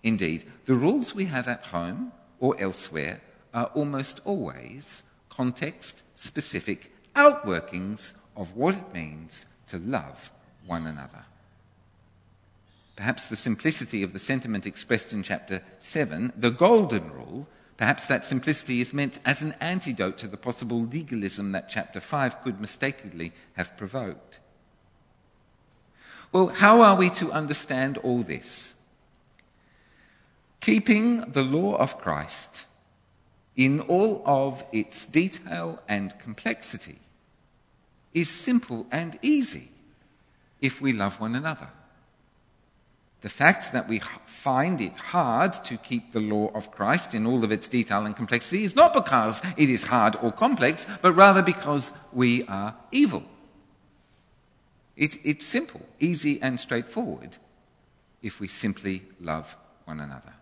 Indeed, 0.01 0.45
the 0.65 0.75
rules 0.75 1.13
we 1.13 1.25
have 1.25 1.47
at 1.47 1.65
home 1.65 2.11
or 2.39 2.59
elsewhere 2.59 3.21
are 3.53 3.65
almost 3.75 4.21
always 4.25 5.03
context 5.29 6.03
specific 6.15 6.91
outworkings 7.15 8.13
of 8.35 8.55
what 8.55 8.75
it 8.75 8.93
means 8.93 9.45
to 9.67 9.77
love 9.77 10.31
one 10.65 10.87
another. 10.87 11.25
Perhaps 12.99 13.27
the 13.27 13.37
simplicity 13.37 14.03
of 14.03 14.11
the 14.11 14.19
sentiment 14.19 14.65
expressed 14.65 15.13
in 15.13 15.23
chapter 15.23 15.63
7, 15.77 16.33
the 16.35 16.51
golden 16.51 17.13
rule, 17.13 17.47
Perhaps 17.77 18.07
that 18.07 18.25
simplicity 18.25 18.81
is 18.81 18.93
meant 18.93 19.19
as 19.23 19.41
an 19.41 19.55
antidote 19.61 20.17
to 20.17 20.27
the 20.27 20.35
possible 20.35 20.81
legalism 20.81 21.53
that 21.53 21.69
chapter 21.69 22.01
5 22.01 22.41
could 22.41 22.59
mistakenly 22.59 23.31
have 23.53 23.77
provoked. 23.77 24.39
Well, 26.33 26.47
how 26.47 26.81
are 26.81 26.97
we 26.97 27.09
to 27.11 27.31
understand 27.31 27.97
all 27.99 28.21
this? 28.21 28.73
Keeping 30.59 31.21
the 31.21 31.41
law 31.41 31.77
of 31.77 31.97
Christ 31.97 32.65
in 33.55 33.79
all 33.79 34.23
of 34.25 34.65
its 34.73 35.05
detail 35.05 35.81
and 35.87 36.19
complexity 36.19 36.99
is 38.13 38.29
simple 38.29 38.87
and 38.91 39.17
easy 39.21 39.71
if 40.59 40.81
we 40.81 40.91
love 40.91 41.21
one 41.21 41.33
another. 41.33 41.69
The 43.21 43.29
fact 43.29 43.73
that 43.73 43.89
we 43.89 43.99
find 44.25 44.79
it 44.79 44.93
hard 44.93 45.53
to 45.65 45.77
keep 45.77 46.13
the 46.13 46.21
law 46.21 46.51
of 46.55 46.71
Christ 46.71 47.13
in 47.13 47.25
all 47.25 47.43
of 47.43 47.51
its 47.51 47.67
detail 47.67 48.05
and 48.05 48.15
complexity 48.15 48.63
is 48.63 48.75
not 48.75 48.93
because 48.93 49.41
it 49.57 49.69
is 49.69 49.83
hard 49.83 50.15
or 50.21 50.31
complex, 50.31 50.87
but 51.01 51.11
rather 51.11 51.41
because 51.41 51.91
we 52.13 52.45
are 52.45 52.75
evil. 52.91 53.23
It, 54.95 55.17
it's 55.23 55.45
simple, 55.45 55.85
easy, 55.99 56.41
and 56.41 56.59
straightforward 56.59 57.37
if 58.21 58.39
we 58.39 58.47
simply 58.47 59.03
love 59.19 59.57
one 59.85 59.99
another. 59.99 60.33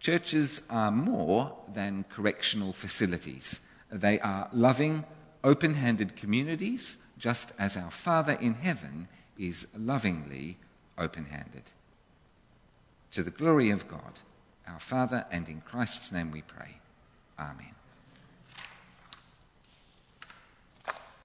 Churches 0.00 0.60
are 0.68 0.90
more 0.90 1.56
than 1.72 2.04
correctional 2.08 2.72
facilities. 2.72 3.60
They 3.90 4.20
are 4.20 4.48
loving, 4.52 5.04
open 5.42 5.74
handed 5.74 6.14
communities, 6.14 6.98
just 7.18 7.52
as 7.58 7.76
our 7.76 7.90
Father 7.90 8.34
in 8.34 8.54
heaven 8.54 9.08
is 9.38 9.66
lovingly 9.76 10.58
open 10.98 11.26
handed. 11.26 11.64
To 13.12 13.22
the 13.22 13.30
glory 13.30 13.70
of 13.70 13.88
God, 13.88 14.20
our 14.66 14.80
Father, 14.80 15.26
and 15.30 15.48
in 15.48 15.62
Christ's 15.62 16.12
name 16.12 16.30
we 16.30 16.42
pray. 16.42 16.78
Amen. 17.38 17.77